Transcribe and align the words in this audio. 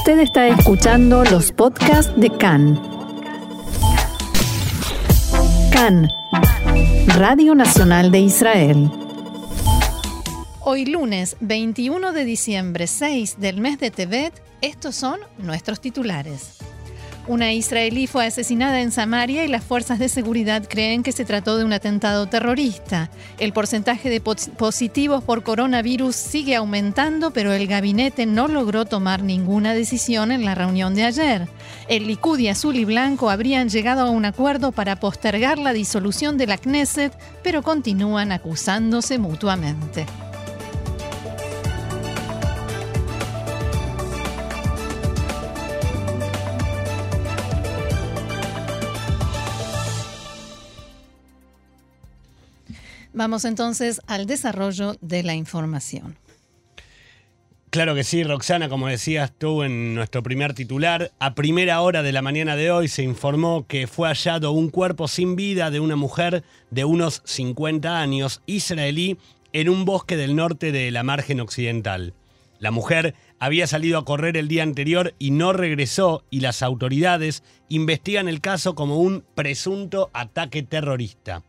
Usted 0.00 0.20
está 0.20 0.48
escuchando 0.48 1.24
los 1.24 1.52
podcasts 1.52 2.10
de 2.18 2.30
CAN. 2.30 2.80
CAN, 5.70 6.08
Radio 7.18 7.54
Nacional 7.54 8.10
de 8.10 8.20
Israel. 8.20 8.90
Hoy 10.60 10.86
lunes 10.86 11.36
21 11.40 12.14
de 12.14 12.24
diciembre 12.24 12.86
6 12.86 13.40
del 13.40 13.60
mes 13.60 13.78
de 13.78 13.90
Tebet, 13.90 14.32
estos 14.62 14.96
son 14.96 15.20
nuestros 15.36 15.82
titulares. 15.82 16.59
Una 17.30 17.52
israelí 17.52 18.08
fue 18.08 18.26
asesinada 18.26 18.80
en 18.80 18.90
Samaria 18.90 19.44
y 19.44 19.48
las 19.48 19.62
fuerzas 19.62 20.00
de 20.00 20.08
seguridad 20.08 20.64
creen 20.68 21.04
que 21.04 21.12
se 21.12 21.24
trató 21.24 21.58
de 21.58 21.64
un 21.64 21.72
atentado 21.72 22.26
terrorista. 22.26 23.08
El 23.38 23.52
porcentaje 23.52 24.10
de 24.10 24.20
positivos 24.20 25.22
por 25.22 25.44
coronavirus 25.44 26.16
sigue 26.16 26.56
aumentando, 26.56 27.30
pero 27.30 27.52
el 27.52 27.68
gabinete 27.68 28.26
no 28.26 28.48
logró 28.48 28.84
tomar 28.84 29.22
ninguna 29.22 29.74
decisión 29.74 30.32
en 30.32 30.44
la 30.44 30.56
reunión 30.56 30.96
de 30.96 31.04
ayer. 31.04 31.46
El 31.86 32.08
Likud 32.08 32.40
y 32.40 32.48
Azul 32.48 32.74
y 32.74 32.84
Blanco 32.84 33.30
habrían 33.30 33.68
llegado 33.68 34.00
a 34.00 34.10
un 34.10 34.24
acuerdo 34.24 34.72
para 34.72 34.96
postergar 34.96 35.56
la 35.56 35.72
disolución 35.72 36.36
de 36.36 36.48
la 36.48 36.58
Knesset, 36.58 37.16
pero 37.44 37.62
continúan 37.62 38.32
acusándose 38.32 39.18
mutuamente. 39.18 40.04
Vamos 53.20 53.44
entonces 53.44 54.00
al 54.06 54.24
desarrollo 54.24 54.96
de 55.02 55.22
la 55.22 55.34
información. 55.34 56.16
Claro 57.68 57.94
que 57.94 58.02
sí, 58.02 58.24
Roxana, 58.24 58.70
como 58.70 58.86
decías 58.86 59.30
tú 59.36 59.62
en 59.62 59.94
nuestro 59.94 60.22
primer 60.22 60.54
titular, 60.54 61.12
a 61.18 61.34
primera 61.34 61.82
hora 61.82 62.02
de 62.02 62.12
la 62.12 62.22
mañana 62.22 62.56
de 62.56 62.70
hoy 62.70 62.88
se 62.88 63.02
informó 63.02 63.66
que 63.66 63.86
fue 63.86 64.08
hallado 64.08 64.52
un 64.52 64.70
cuerpo 64.70 65.06
sin 65.06 65.36
vida 65.36 65.70
de 65.70 65.80
una 65.80 65.96
mujer 65.96 66.44
de 66.70 66.86
unos 66.86 67.20
50 67.26 68.00
años, 68.00 68.40
israelí, 68.46 69.18
en 69.52 69.68
un 69.68 69.84
bosque 69.84 70.16
del 70.16 70.34
norte 70.34 70.72
de 70.72 70.90
la 70.90 71.02
margen 71.02 71.40
occidental. 71.40 72.14
La 72.58 72.70
mujer 72.70 73.14
había 73.38 73.66
salido 73.66 73.98
a 73.98 74.06
correr 74.06 74.38
el 74.38 74.48
día 74.48 74.62
anterior 74.62 75.14
y 75.18 75.32
no 75.32 75.52
regresó 75.52 76.24
y 76.30 76.40
las 76.40 76.62
autoridades 76.62 77.42
investigan 77.68 78.30
el 78.30 78.40
caso 78.40 78.74
como 78.74 78.96
un 78.96 79.26
presunto 79.34 80.08
ataque 80.14 80.62
terrorista. 80.62 81.42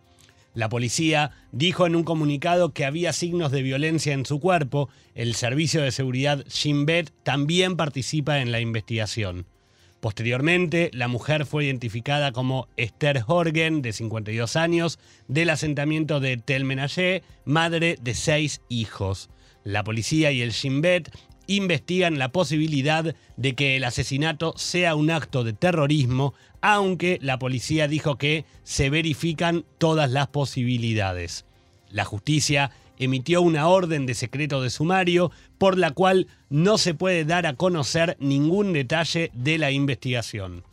La 0.54 0.68
policía 0.68 1.32
dijo 1.52 1.86
en 1.86 1.96
un 1.96 2.04
comunicado 2.04 2.74
que 2.74 2.86
había 2.86 3.14
signos 3.14 3.52
de 3.52 3.62
violencia 3.62 4.14
en 4.14 4.26
su 4.26 4.40
cuerpo. 4.40 4.90
El 5.16 5.36
servicio 5.36 5.82
de 5.82 5.92
seguridad 5.92 6.44
Shin 6.50 6.86
Bet 6.86 7.12
también 7.24 7.78
participa 7.78 8.40
en 8.40 8.52
la 8.52 8.60
investigación. 8.60 9.46
Posteriormente, 10.02 10.90
la 10.94 11.08
mujer 11.08 11.46
fue 11.46 11.66
identificada 11.66 12.32
como 12.32 12.68
Esther 12.76 13.24
Horgen, 13.28 13.82
de 13.82 13.94
52 13.94 14.56
años, 14.56 15.00
del 15.28 15.52
asentamiento 15.52 16.20
de 16.20 16.38
Tel 16.38 16.66
Menashe, 16.66 17.22
madre 17.46 17.98
de 18.02 18.16
seis 18.16 18.62
hijos. 18.68 19.30
La 19.64 19.84
policía 19.84 20.32
y 20.32 20.42
el 20.42 20.52
Shin 20.52 20.82
Bet 20.82 21.12
investigan 21.48 22.20
la 22.20 22.32
posibilidad 22.32 23.16
de 23.38 23.56
que 23.56 23.76
el 23.76 23.84
asesinato 23.84 24.54
sea 24.58 24.96
un 24.96 25.12
acto 25.12 25.44
de 25.44 25.54
terrorismo, 25.54 26.34
aunque 26.62 27.20
la 27.22 27.40
policía 27.40 27.88
dijo 27.88 28.18
que 28.18 28.46
se 28.64 28.90
verifican 28.90 29.66
todas 29.78 30.12
las 30.12 30.28
posibilidades. 30.28 31.46
La 31.90 32.06
justicia 32.06 32.72
emitió 32.98 33.42
una 33.42 33.68
orden 33.68 34.06
de 34.06 34.14
secreto 34.14 34.62
de 34.62 34.70
sumario 34.70 35.32
por 35.58 35.78
la 35.78 35.92
cual 35.92 36.28
no 36.50 36.78
se 36.78 36.94
puede 36.94 37.26
dar 37.26 37.48
a 37.48 37.56
conocer 37.56 38.16
ningún 38.20 38.74
detalle 38.74 39.32
de 39.34 39.58
la 39.58 39.72
investigación. 39.72 40.64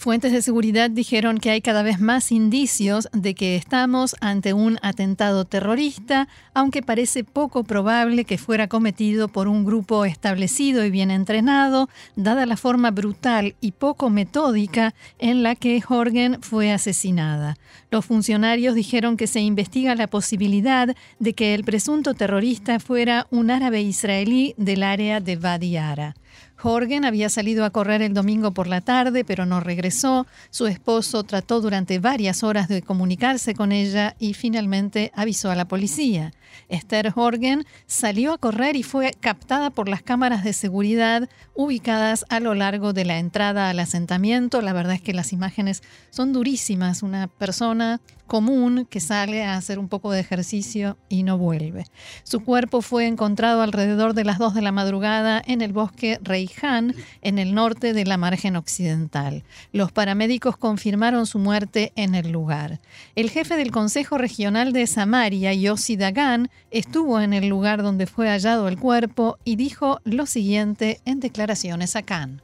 Fuentes 0.00 0.30
de 0.30 0.42
seguridad 0.42 0.90
dijeron 0.90 1.38
que 1.38 1.50
hay 1.50 1.60
cada 1.60 1.82
vez 1.82 1.98
más 1.98 2.30
indicios 2.30 3.08
de 3.12 3.34
que 3.34 3.56
estamos 3.56 4.14
ante 4.20 4.52
un 4.52 4.78
atentado 4.80 5.44
terrorista, 5.44 6.28
aunque 6.54 6.84
parece 6.84 7.24
poco 7.24 7.64
probable 7.64 8.24
que 8.24 8.38
fuera 8.38 8.68
cometido 8.68 9.26
por 9.26 9.48
un 9.48 9.64
grupo 9.64 10.04
establecido 10.04 10.84
y 10.84 10.90
bien 10.90 11.10
entrenado, 11.10 11.88
dada 12.14 12.46
la 12.46 12.56
forma 12.56 12.92
brutal 12.92 13.56
y 13.60 13.72
poco 13.72 14.08
metódica 14.08 14.94
en 15.18 15.42
la 15.42 15.56
que 15.56 15.82
Horgen 15.88 16.40
fue 16.42 16.70
asesinada. 16.70 17.56
Los 17.90 18.04
funcionarios 18.04 18.76
dijeron 18.76 19.16
que 19.16 19.26
se 19.26 19.40
investiga 19.40 19.96
la 19.96 20.06
posibilidad 20.06 20.94
de 21.18 21.32
que 21.32 21.54
el 21.54 21.64
presunto 21.64 22.14
terrorista 22.14 22.78
fuera 22.78 23.26
un 23.32 23.50
árabe 23.50 23.82
israelí 23.82 24.54
del 24.58 24.84
área 24.84 25.18
de 25.18 25.34
Badiara. 25.34 26.14
Jorgen 26.58 27.04
había 27.04 27.28
salido 27.28 27.64
a 27.64 27.70
correr 27.70 28.02
el 28.02 28.14
domingo 28.14 28.50
por 28.50 28.66
la 28.66 28.80
tarde, 28.80 29.24
pero 29.24 29.46
no 29.46 29.60
regresó. 29.60 30.26
Su 30.50 30.66
esposo 30.66 31.22
trató 31.22 31.60
durante 31.60 32.00
varias 32.00 32.42
horas 32.42 32.68
de 32.68 32.82
comunicarse 32.82 33.54
con 33.54 33.70
ella 33.70 34.16
y 34.18 34.34
finalmente 34.34 35.12
avisó 35.14 35.52
a 35.52 35.54
la 35.54 35.68
policía. 35.68 36.32
Esther 36.68 37.12
Horgen 37.14 37.66
salió 37.86 38.32
a 38.32 38.38
correr 38.38 38.76
y 38.76 38.82
fue 38.82 39.12
captada 39.18 39.70
por 39.70 39.88
las 39.88 40.02
cámaras 40.02 40.44
de 40.44 40.52
seguridad 40.52 41.28
ubicadas 41.54 42.24
a 42.28 42.40
lo 42.40 42.54
largo 42.54 42.92
de 42.92 43.04
la 43.04 43.18
entrada 43.18 43.70
al 43.70 43.78
asentamiento. 43.78 44.62
La 44.62 44.72
verdad 44.72 44.94
es 44.94 45.02
que 45.02 45.14
las 45.14 45.32
imágenes 45.32 45.82
son 46.10 46.32
durísimas. 46.32 47.02
Una 47.02 47.26
persona 47.28 48.00
común 48.28 48.86
que 48.88 49.00
sale 49.00 49.42
a 49.42 49.56
hacer 49.56 49.80
un 49.80 49.88
poco 49.88 50.12
de 50.12 50.20
ejercicio 50.20 50.96
y 51.08 51.24
no 51.24 51.36
vuelve. 51.38 51.86
Su 52.22 52.44
cuerpo 52.44 52.82
fue 52.82 53.06
encontrado 53.06 53.62
alrededor 53.62 54.14
de 54.14 54.24
las 54.24 54.38
2 54.38 54.54
de 54.54 54.62
la 54.62 54.70
madrugada 54.70 55.42
en 55.44 55.62
el 55.62 55.72
bosque 55.72 56.20
Reihan, 56.22 56.94
en 57.22 57.38
el 57.40 57.54
norte 57.54 57.92
de 57.92 58.04
la 58.04 58.18
margen 58.18 58.54
occidental. 58.54 59.42
Los 59.72 59.90
paramédicos 59.90 60.56
confirmaron 60.56 61.26
su 61.26 61.40
muerte 61.40 61.92
en 61.96 62.14
el 62.14 62.30
lugar. 62.30 62.80
El 63.16 63.30
jefe 63.30 63.56
del 63.56 63.72
Consejo 63.72 64.18
Regional 64.18 64.72
de 64.72 64.86
Samaria, 64.86 65.52
Yossi 65.54 65.96
Dagan, 65.96 66.37
estuvo 66.70 67.20
en 67.20 67.32
el 67.32 67.48
lugar 67.48 67.82
donde 67.82 68.06
fue 68.06 68.28
hallado 68.28 68.68
el 68.68 68.78
cuerpo 68.78 69.38
y 69.44 69.56
dijo 69.56 70.00
lo 70.04 70.26
siguiente 70.26 71.00
en 71.04 71.20
declaraciones 71.20 71.96
a 71.96 72.02
Khan. 72.02 72.42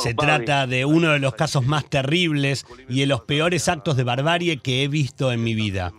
Se 0.00 0.14
trata 0.14 0.66
de 0.66 0.84
uno 0.84 1.10
de 1.10 1.18
los 1.18 1.34
casos 1.34 1.66
más 1.66 1.84
terribles 1.88 2.66
y 2.88 3.00
de 3.00 3.06
los 3.06 3.22
peores 3.22 3.68
actos 3.68 3.96
de 3.96 4.04
barbarie 4.04 4.58
que 4.58 4.82
he 4.84 4.88
visto 4.88 5.32
en 5.32 5.42
mi 5.42 5.54
vida. 5.54 5.92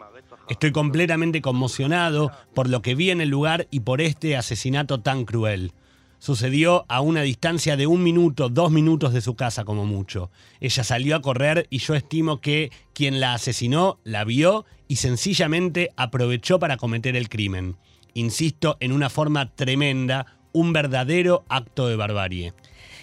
Estoy 0.49 0.71
completamente 0.71 1.41
conmocionado 1.41 2.31
por 2.55 2.69
lo 2.69 2.81
que 2.81 2.95
vi 2.95 3.11
en 3.11 3.21
el 3.21 3.29
lugar 3.29 3.67
y 3.69 3.81
por 3.81 4.01
este 4.01 4.35
asesinato 4.35 4.99
tan 4.99 5.25
cruel. 5.25 5.73
Sucedió 6.19 6.85
a 6.89 6.99
una 6.99 7.21
distancia 7.21 7.77
de 7.77 7.87
un 7.87 8.03
minuto, 8.03 8.49
dos 8.49 8.71
minutos 8.71 9.13
de 9.13 9.21
su 9.21 9.35
casa 9.35 9.63
como 9.63 9.85
mucho. 9.85 10.29
Ella 10.59 10.83
salió 10.83 11.15
a 11.15 11.21
correr 11.21 11.65
y 11.69 11.79
yo 11.79 11.95
estimo 11.95 12.41
que 12.41 12.71
quien 12.93 13.21
la 13.21 13.33
asesinó 13.33 13.99
la 14.03 14.25
vio 14.25 14.65
y 14.89 14.97
sencillamente 14.97 15.91
aprovechó 15.95 16.59
para 16.59 16.75
cometer 16.75 17.15
el 17.15 17.29
crimen. 17.29 17.77
Insisto, 18.13 18.75
en 18.81 18.91
una 18.91 19.09
forma 19.09 19.55
tremenda, 19.55 20.25
un 20.51 20.73
verdadero 20.73 21.45
acto 21.47 21.87
de 21.87 21.95
barbarie. 21.95 22.53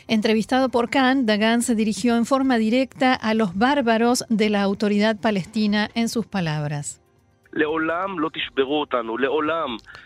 Entrevistado 0.09 0.69
por 0.69 0.91
Khan, 0.91 1.25
Dagan 1.25 1.62
se 1.62 1.75
dirigió 1.75 2.16
en 2.16 2.26
forma 2.26 2.59
directa 2.59 3.15
a 3.15 3.32
los 3.34 3.56
bárbaros 3.56 4.25
de 4.28 4.50
la 4.50 4.62
autoridad 4.62 5.16
palestina 5.16 5.91
en 5.94 6.09
sus 6.09 6.26
palabras. 6.26 7.00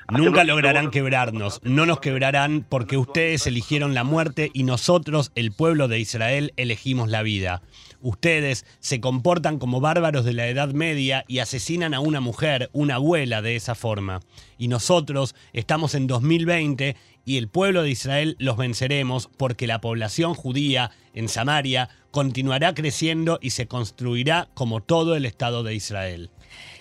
Nunca 0.08 0.44
lograrán 0.44 0.90
quebrarnos, 0.90 1.60
no 1.64 1.84
nos 1.84 1.98
quebrarán 1.98 2.64
porque 2.68 2.96
ustedes 2.96 3.44
eligieron 3.44 3.92
la 3.92 4.04
muerte 4.04 4.50
y 4.54 4.62
nosotros, 4.62 5.32
el 5.34 5.50
pueblo 5.50 5.88
de 5.88 5.98
Israel, 5.98 6.52
elegimos 6.56 7.08
la 7.08 7.22
vida. 7.22 7.62
Ustedes 8.02 8.64
se 8.78 9.00
comportan 9.00 9.58
como 9.58 9.80
bárbaros 9.80 10.24
de 10.24 10.32
la 10.32 10.46
Edad 10.46 10.72
Media 10.72 11.24
y 11.26 11.40
asesinan 11.40 11.92
a 11.92 11.98
una 11.98 12.20
mujer, 12.20 12.70
una 12.72 12.94
abuela, 12.94 13.42
de 13.42 13.56
esa 13.56 13.74
forma. 13.74 14.20
Y 14.56 14.68
nosotros 14.68 15.34
estamos 15.52 15.96
en 15.96 16.06
2020 16.06 16.96
y 17.24 17.36
el 17.36 17.48
pueblo 17.48 17.82
de 17.82 17.90
Israel 17.90 18.36
los 18.38 18.56
venceremos 18.56 19.28
porque 19.36 19.66
la 19.66 19.80
población 19.80 20.34
judía 20.34 20.92
en 21.14 21.28
Samaria 21.28 21.88
continuará 22.10 22.74
creciendo 22.74 23.38
y 23.42 23.50
se 23.50 23.66
construirá 23.66 24.48
como 24.54 24.80
todo 24.80 25.16
el 25.16 25.26
Estado 25.26 25.62
de 25.62 25.74
Israel. 25.74 26.30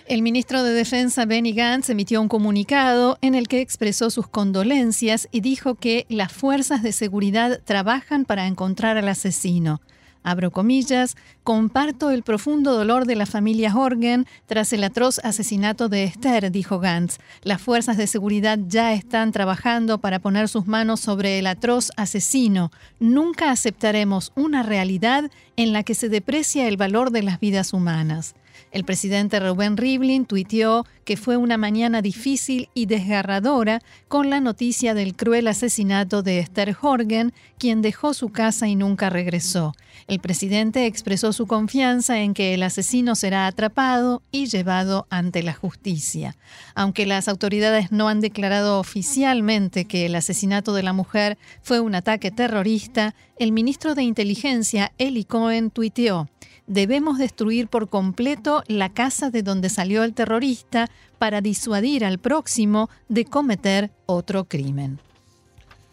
El 0.06 0.22
ministro 0.22 0.64
de 0.64 0.72
Defensa 0.72 1.24
Benny 1.24 1.52
Gantz 1.52 1.90
emitió 1.90 2.20
un 2.20 2.28
comunicado 2.28 3.16
en 3.20 3.34
el 3.34 3.46
que 3.46 3.60
expresó 3.60 4.10
sus 4.10 4.26
condolencias 4.26 5.28
y 5.30 5.40
dijo 5.40 5.76
que 5.76 6.06
las 6.08 6.32
fuerzas 6.32 6.82
de 6.82 6.92
seguridad 6.92 7.60
trabajan 7.64 8.24
para 8.24 8.46
encontrar 8.46 8.96
al 8.96 9.08
asesino. 9.08 9.80
Abro 10.22 10.50
comillas, 10.50 11.16
comparto 11.44 12.10
el 12.10 12.22
profundo 12.22 12.74
dolor 12.74 13.06
de 13.06 13.16
la 13.16 13.24
familia 13.24 13.74
Horgen 13.74 14.26
tras 14.46 14.72
el 14.74 14.84
atroz 14.84 15.18
asesinato 15.20 15.88
de 15.88 16.04
Esther, 16.04 16.50
dijo 16.50 16.78
Gantz. 16.78 17.18
Las 17.42 17.62
fuerzas 17.62 17.96
de 17.96 18.06
seguridad 18.06 18.58
ya 18.66 18.92
están 18.92 19.32
trabajando 19.32 19.98
para 19.98 20.18
poner 20.18 20.48
sus 20.48 20.66
manos 20.66 21.00
sobre 21.00 21.38
el 21.38 21.46
atroz 21.46 21.90
asesino. 21.96 22.70
Nunca 22.98 23.50
aceptaremos 23.50 24.32
una 24.36 24.62
realidad 24.62 25.30
en 25.56 25.72
la 25.72 25.84
que 25.84 25.94
se 25.94 26.10
deprecia 26.10 26.68
el 26.68 26.76
valor 26.76 27.12
de 27.12 27.22
las 27.22 27.40
vidas 27.40 27.72
humanas. 27.72 28.34
El 28.70 28.84
presidente 28.84 29.40
Rubén 29.40 29.76
Rivlin 29.76 30.26
tuiteó 30.26 30.86
que 31.04 31.16
fue 31.16 31.36
una 31.36 31.56
mañana 31.56 32.02
difícil 32.02 32.68
y 32.72 32.86
desgarradora 32.86 33.80
con 34.06 34.30
la 34.30 34.40
noticia 34.40 34.94
del 34.94 35.16
cruel 35.16 35.48
asesinato 35.48 36.22
de 36.22 36.38
Esther 36.38 36.76
Horgen, 36.80 37.32
quien 37.58 37.82
dejó 37.82 38.14
su 38.14 38.28
casa 38.28 38.68
y 38.68 38.76
nunca 38.76 39.10
regresó. 39.10 39.74
El 40.06 40.20
presidente 40.20 40.86
expresó 40.86 41.32
su 41.32 41.48
confianza 41.48 42.20
en 42.20 42.32
que 42.32 42.54
el 42.54 42.62
asesino 42.62 43.16
será 43.16 43.48
atrapado 43.48 44.22
y 44.30 44.46
llevado 44.46 45.08
ante 45.10 45.42
la 45.42 45.52
justicia. 45.52 46.36
Aunque 46.76 47.06
las 47.06 47.26
autoridades 47.26 47.90
no 47.90 48.08
han 48.08 48.20
declarado 48.20 48.78
oficialmente 48.78 49.84
que 49.84 50.06
el 50.06 50.14
asesinato 50.14 50.74
de 50.74 50.84
la 50.84 50.92
mujer 50.92 51.38
fue 51.60 51.80
un 51.80 51.96
ataque 51.96 52.30
terrorista, 52.30 53.16
el 53.36 53.50
ministro 53.50 53.96
de 53.96 54.04
Inteligencia, 54.04 54.92
Eli 54.96 55.24
Cohen, 55.24 55.70
tuiteó 55.70 56.28
debemos 56.70 57.18
destruir 57.18 57.66
por 57.66 57.88
completo 57.88 58.62
la 58.68 58.90
casa 58.90 59.30
de 59.30 59.42
donde 59.42 59.68
salió 59.68 60.04
el 60.04 60.14
terrorista 60.14 60.88
para 61.18 61.40
disuadir 61.40 62.04
al 62.04 62.18
próximo 62.18 62.88
de 63.08 63.24
cometer 63.24 63.90
otro 64.06 64.44
crimen. 64.44 65.00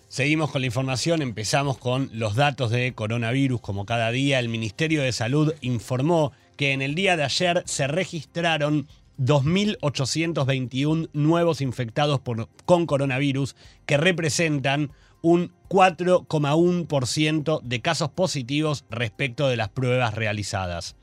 Seguimos 0.07 0.51
con 0.51 0.62
la 0.62 0.68
información, 0.68 1.24
empezamos 1.24 1.79
con 1.79 2.12
los 2.13 2.35
datos 2.35 2.69
de 2.69 2.94
coronavirus. 2.94 3.59
Como 3.59 3.88
cada 3.88 4.12
día, 4.12 4.38
el 4.38 4.50
Ministerio 4.50 5.01
de 5.01 5.12
Salud 5.12 5.53
informó 5.62 6.31
que 6.57 6.74
en 6.74 6.83
el 6.83 6.94
día 6.94 7.18
de 7.18 7.24
ayer 7.24 7.63
se 7.65 7.88
registraron 7.88 8.88
2.821 9.18 11.09
nuevos 11.12 11.59
infectados 11.62 12.21
con 12.65 12.85
coronavirus, 12.85 13.56
que 13.88 13.97
representan 13.97 14.91
un 15.21 15.53
4,1% 15.69 17.61
de 17.61 17.81
casos 17.81 18.09
positivos 18.09 18.85
respecto 18.89 19.47
de 19.47 19.57
las 19.57 19.69
pruebas 19.69 20.13
realizadas. 20.13 20.95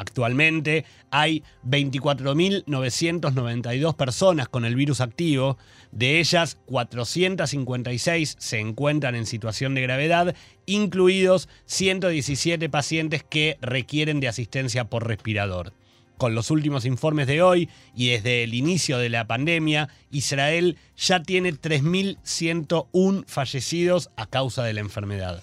Actualmente 0.00 0.84
hay 1.10 1.42
24.992 1.66 3.94
personas 3.96 4.48
con 4.48 4.64
el 4.64 4.74
virus 4.74 5.02
activo, 5.02 5.58
de 5.92 6.20
ellas 6.20 6.56
456 6.64 8.36
se 8.38 8.60
encuentran 8.60 9.14
en 9.14 9.26
situación 9.26 9.74
de 9.74 9.82
gravedad, 9.82 10.34
incluidos 10.64 11.50
117 11.66 12.70
pacientes 12.70 13.22
que 13.22 13.58
requieren 13.60 14.20
de 14.20 14.28
asistencia 14.28 14.88
por 14.88 15.06
respirador. 15.06 15.74
Con 16.20 16.34
los 16.34 16.50
últimos 16.50 16.84
informes 16.84 17.26
de 17.26 17.40
hoy 17.40 17.70
y 17.96 18.10
desde 18.10 18.42
el 18.42 18.52
inicio 18.52 18.98
de 18.98 19.08
la 19.08 19.26
pandemia, 19.26 19.88
Israel 20.10 20.76
ya 20.94 21.22
tiene 21.22 21.54
3.101 21.54 23.24
fallecidos 23.26 24.10
a 24.16 24.26
causa 24.26 24.62
de 24.62 24.74
la 24.74 24.80
enfermedad. 24.80 25.42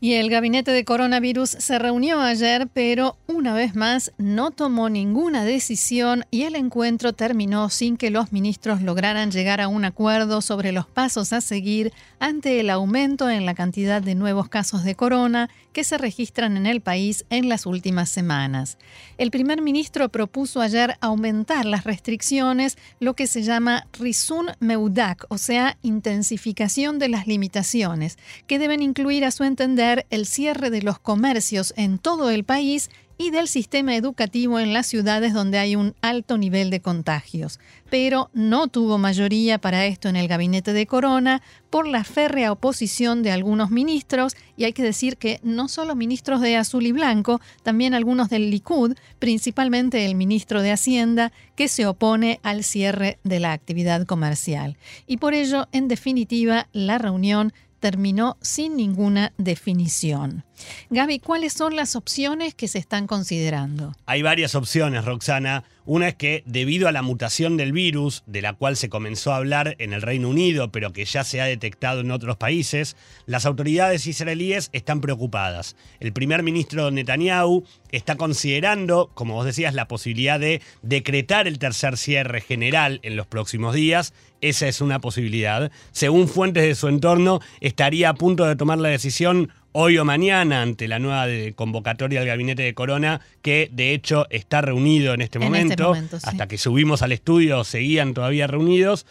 Y 0.00 0.12
el 0.12 0.30
gabinete 0.30 0.70
de 0.70 0.84
coronavirus 0.84 1.50
se 1.50 1.76
reunió 1.76 2.20
ayer, 2.20 2.68
pero 2.72 3.16
una 3.26 3.52
vez 3.52 3.74
más 3.74 4.12
no 4.16 4.52
tomó 4.52 4.88
ninguna 4.88 5.44
decisión 5.44 6.24
y 6.30 6.44
el 6.44 6.54
encuentro 6.54 7.14
terminó 7.14 7.68
sin 7.68 7.96
que 7.96 8.10
los 8.10 8.32
ministros 8.32 8.80
lograran 8.80 9.32
llegar 9.32 9.60
a 9.60 9.66
un 9.66 9.84
acuerdo 9.84 10.40
sobre 10.40 10.70
los 10.70 10.86
pasos 10.86 11.32
a 11.32 11.40
seguir 11.40 11.92
ante 12.20 12.60
el 12.60 12.70
aumento 12.70 13.28
en 13.28 13.44
la 13.44 13.54
cantidad 13.54 14.00
de 14.00 14.14
nuevos 14.14 14.48
casos 14.48 14.84
de 14.84 14.94
corona 14.94 15.50
que 15.72 15.82
se 15.82 15.98
registran 15.98 16.56
en 16.56 16.66
el 16.66 16.80
país 16.80 17.24
en 17.28 17.48
las 17.48 17.66
últimas 17.66 18.08
semanas. 18.08 18.78
El 19.16 19.32
primer 19.32 19.62
ministro 19.62 20.10
propuso 20.10 20.60
ayer 20.60 20.96
aumentar 21.00 21.66
las 21.66 21.82
restricciones, 21.82 22.78
lo 23.00 23.14
que 23.14 23.26
se 23.26 23.42
llama 23.42 23.88
Rizun 23.98 24.52
Meudak, 24.60 25.26
o 25.28 25.38
sea, 25.38 25.76
intensificación 25.82 27.00
de 27.00 27.08
las 27.08 27.26
limitaciones, 27.26 28.16
que 28.46 28.60
deben 28.60 28.80
incluir 28.80 29.24
a 29.24 29.32
su 29.32 29.42
entender 29.42 29.87
el 30.10 30.26
cierre 30.26 30.70
de 30.70 30.82
los 30.82 30.98
comercios 30.98 31.72
en 31.76 31.98
todo 31.98 32.30
el 32.30 32.44
país 32.44 32.90
y 33.20 33.30
del 33.30 33.48
sistema 33.48 33.96
educativo 33.96 34.60
en 34.60 34.72
las 34.72 34.86
ciudades 34.86 35.34
donde 35.34 35.58
hay 35.58 35.74
un 35.74 35.94
alto 36.02 36.38
nivel 36.38 36.70
de 36.70 36.80
contagios. 36.80 37.58
Pero 37.90 38.30
no 38.32 38.68
tuvo 38.68 38.96
mayoría 38.96 39.58
para 39.58 39.86
esto 39.86 40.08
en 40.08 40.14
el 40.14 40.28
gabinete 40.28 40.72
de 40.72 40.86
Corona 40.86 41.42
por 41.68 41.88
la 41.88 42.04
férrea 42.04 42.52
oposición 42.52 43.24
de 43.24 43.32
algunos 43.32 43.70
ministros, 43.70 44.36
y 44.56 44.64
hay 44.64 44.72
que 44.72 44.84
decir 44.84 45.16
que 45.16 45.40
no 45.42 45.66
solo 45.68 45.96
ministros 45.96 46.40
de 46.40 46.56
azul 46.56 46.86
y 46.86 46.92
blanco, 46.92 47.40
también 47.64 47.92
algunos 47.92 48.30
del 48.30 48.50
Likud, 48.50 48.94
principalmente 49.18 50.06
el 50.06 50.14
ministro 50.14 50.62
de 50.62 50.70
Hacienda, 50.70 51.32
que 51.56 51.66
se 51.66 51.86
opone 51.86 52.38
al 52.44 52.62
cierre 52.62 53.18
de 53.24 53.40
la 53.40 53.52
actividad 53.52 54.06
comercial. 54.06 54.76
Y 55.08 55.16
por 55.16 55.34
ello, 55.34 55.66
en 55.72 55.88
definitiva, 55.88 56.68
la 56.72 56.98
reunión 56.98 57.52
terminó 57.78 58.36
sin 58.40 58.76
ninguna 58.76 59.32
definición. 59.38 60.44
Gaby, 60.90 61.20
¿cuáles 61.20 61.52
son 61.52 61.76
las 61.76 61.96
opciones 61.96 62.54
que 62.54 62.68
se 62.68 62.78
están 62.78 63.06
considerando? 63.06 63.94
Hay 64.06 64.22
varias 64.22 64.54
opciones, 64.54 65.04
Roxana. 65.04 65.64
Una 65.90 66.08
es 66.08 66.16
que 66.16 66.42
debido 66.44 66.86
a 66.86 66.92
la 66.92 67.00
mutación 67.00 67.56
del 67.56 67.72
virus, 67.72 68.22
de 68.26 68.42
la 68.42 68.52
cual 68.52 68.76
se 68.76 68.90
comenzó 68.90 69.32
a 69.32 69.38
hablar 69.38 69.74
en 69.78 69.94
el 69.94 70.02
Reino 70.02 70.28
Unido, 70.28 70.70
pero 70.70 70.92
que 70.92 71.06
ya 71.06 71.24
se 71.24 71.40
ha 71.40 71.46
detectado 71.46 72.02
en 72.02 72.10
otros 72.10 72.36
países, 72.36 72.94
las 73.24 73.46
autoridades 73.46 74.06
israelíes 74.06 74.68
están 74.74 75.00
preocupadas. 75.00 75.76
El 75.98 76.12
primer 76.12 76.42
ministro 76.42 76.90
Netanyahu 76.90 77.64
está 77.90 78.16
considerando, 78.16 79.10
como 79.14 79.32
vos 79.32 79.46
decías, 79.46 79.72
la 79.72 79.88
posibilidad 79.88 80.38
de 80.38 80.60
decretar 80.82 81.48
el 81.48 81.58
tercer 81.58 81.96
cierre 81.96 82.42
general 82.42 83.00
en 83.02 83.16
los 83.16 83.26
próximos 83.26 83.74
días. 83.74 84.12
Esa 84.42 84.68
es 84.68 84.82
una 84.82 85.00
posibilidad. 85.00 85.72
Según 85.92 86.28
fuentes 86.28 86.64
de 86.64 86.74
su 86.74 86.88
entorno, 86.88 87.40
estaría 87.60 88.10
a 88.10 88.14
punto 88.14 88.44
de 88.44 88.56
tomar 88.56 88.78
la 88.78 88.90
decisión 88.90 89.50
hoy 89.72 89.98
o 89.98 90.04
mañana 90.04 90.62
ante 90.62 90.88
la 90.88 90.98
nueva 90.98 91.26
convocatoria 91.54 92.20
del 92.20 92.28
gabinete 92.28 92.62
de 92.62 92.74
Corona, 92.74 93.20
que 93.42 93.68
de 93.72 93.92
hecho 93.92 94.26
está 94.30 94.60
reunido 94.60 95.14
en 95.14 95.20
este, 95.20 95.38
este 95.38 95.46
momento. 95.46 95.94
Hasta 96.22 96.48
que 96.48 96.58
subimos 96.58 97.02
al 97.02 97.12
estudio 97.12 97.64
seguían 97.64 98.14
todavía 98.14 98.46
reunidos. 98.46 99.06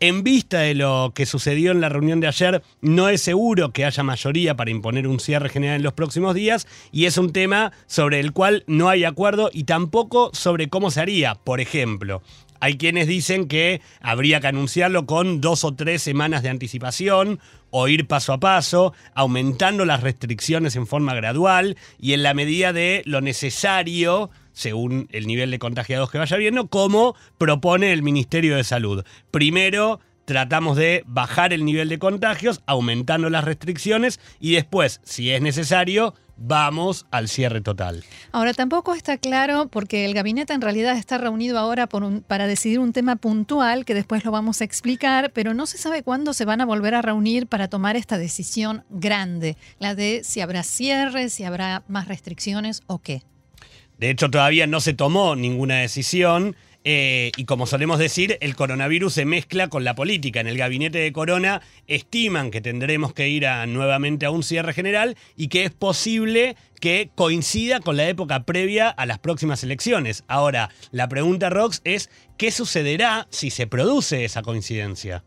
En 0.00 0.24
vista 0.24 0.58
de 0.58 0.74
lo 0.74 1.12
que 1.14 1.26
sucedió 1.26 1.70
en 1.70 1.80
la 1.80 1.88
reunión 1.88 2.18
de 2.18 2.26
ayer, 2.26 2.60
no 2.80 3.08
es 3.08 3.22
seguro 3.22 3.72
que 3.72 3.84
haya 3.84 4.02
mayoría 4.02 4.56
para 4.56 4.72
imponer 4.72 5.06
un 5.06 5.20
cierre 5.20 5.48
general 5.48 5.76
en 5.76 5.84
los 5.84 5.92
próximos 5.92 6.34
días 6.34 6.66
y 6.90 7.04
es 7.04 7.18
un 7.18 7.32
tema 7.32 7.70
sobre 7.86 8.18
el 8.18 8.32
cual 8.32 8.64
no 8.66 8.88
hay 8.88 9.04
acuerdo 9.04 9.48
y 9.52 9.62
tampoco 9.62 10.30
sobre 10.32 10.68
cómo 10.68 10.90
se 10.90 11.00
haría. 11.00 11.36
Por 11.36 11.60
ejemplo, 11.60 12.20
hay 12.58 12.78
quienes 12.78 13.06
dicen 13.06 13.46
que 13.46 13.80
habría 14.00 14.40
que 14.40 14.48
anunciarlo 14.48 15.06
con 15.06 15.40
dos 15.40 15.62
o 15.62 15.72
tres 15.72 16.02
semanas 16.02 16.42
de 16.42 16.48
anticipación 16.48 17.38
o 17.72 17.88
ir 17.88 18.06
paso 18.06 18.32
a 18.32 18.38
paso, 18.38 18.94
aumentando 19.14 19.84
las 19.84 20.02
restricciones 20.02 20.76
en 20.76 20.86
forma 20.86 21.14
gradual 21.14 21.76
y 21.98 22.12
en 22.12 22.22
la 22.22 22.34
medida 22.34 22.72
de 22.72 23.02
lo 23.06 23.20
necesario 23.20 24.30
según 24.52 25.08
el 25.12 25.26
nivel 25.26 25.50
de 25.50 25.58
contagiados 25.58 26.10
que 26.10 26.18
vaya 26.18 26.36
viendo, 26.36 26.68
como 26.68 27.16
propone 27.38 27.92
el 27.92 28.02
Ministerio 28.02 28.56
de 28.56 28.64
Salud. 28.64 29.04
Primero, 29.30 30.00
tratamos 30.26 30.76
de 30.76 31.02
bajar 31.06 31.52
el 31.52 31.64
nivel 31.64 31.88
de 31.88 31.98
contagios, 31.98 32.62
aumentando 32.66 33.30
las 33.30 33.44
restricciones 33.44 34.20
y 34.40 34.52
después, 34.52 35.00
si 35.04 35.30
es 35.30 35.40
necesario, 35.40 36.14
vamos 36.44 37.06
al 37.10 37.28
cierre 37.28 37.60
total. 37.60 38.04
Ahora, 38.32 38.52
tampoco 38.52 38.94
está 38.94 39.16
claro, 39.16 39.68
porque 39.68 40.04
el 40.04 40.14
gabinete 40.14 40.52
en 40.52 40.60
realidad 40.60 40.96
está 40.96 41.18
reunido 41.18 41.58
ahora 41.58 41.86
para 41.86 42.46
decidir 42.46 42.80
un 42.80 42.92
tema 42.92 43.16
puntual, 43.16 43.84
que 43.84 43.94
después 43.94 44.24
lo 44.24 44.30
vamos 44.30 44.60
a 44.60 44.64
explicar, 44.64 45.32
pero 45.32 45.54
no 45.54 45.66
se 45.66 45.78
sabe 45.78 46.02
cuándo 46.02 46.32
se 46.32 46.44
van 46.44 46.60
a 46.60 46.66
volver 46.66 46.94
a 46.94 47.02
reunir 47.02 47.46
para 47.46 47.68
tomar 47.68 47.96
esta 47.96 48.18
decisión 48.18 48.84
grande, 48.90 49.56
la 49.78 49.94
de 49.94 50.22
si 50.24 50.40
habrá 50.40 50.62
cierre, 50.62 51.28
si 51.28 51.44
habrá 51.44 51.84
más 51.88 52.08
restricciones 52.08 52.82
o 52.86 52.98
qué. 52.98 53.22
De 53.98 54.10
hecho, 54.10 54.30
todavía 54.30 54.66
no 54.66 54.80
se 54.80 54.94
tomó 54.94 55.36
ninguna 55.36 55.76
decisión. 55.76 56.56
Eh, 56.84 57.30
y 57.36 57.44
como 57.44 57.66
solemos 57.66 57.98
decir, 57.98 58.38
el 58.40 58.56
coronavirus 58.56 59.14
se 59.14 59.24
mezcla 59.24 59.68
con 59.68 59.84
la 59.84 59.94
política. 59.94 60.40
En 60.40 60.48
el 60.48 60.58
gabinete 60.58 60.98
de 60.98 61.12
Corona 61.12 61.62
estiman 61.86 62.50
que 62.50 62.60
tendremos 62.60 63.12
que 63.12 63.28
ir 63.28 63.46
nuevamente 63.68 64.26
a 64.26 64.30
un 64.30 64.42
cierre 64.42 64.72
general 64.72 65.16
y 65.36 65.48
que 65.48 65.64
es 65.64 65.70
posible 65.70 66.56
que 66.80 67.10
coincida 67.14 67.80
con 67.80 67.96
la 67.96 68.08
época 68.08 68.44
previa 68.44 68.88
a 68.88 69.06
las 69.06 69.18
próximas 69.18 69.62
elecciones. 69.62 70.24
Ahora, 70.26 70.70
la 70.90 71.08
pregunta, 71.08 71.50
Rox, 71.50 71.80
es 71.84 72.10
¿qué 72.36 72.50
sucederá 72.50 73.28
si 73.30 73.50
se 73.50 73.66
produce 73.66 74.24
esa 74.24 74.42
coincidencia? 74.42 75.22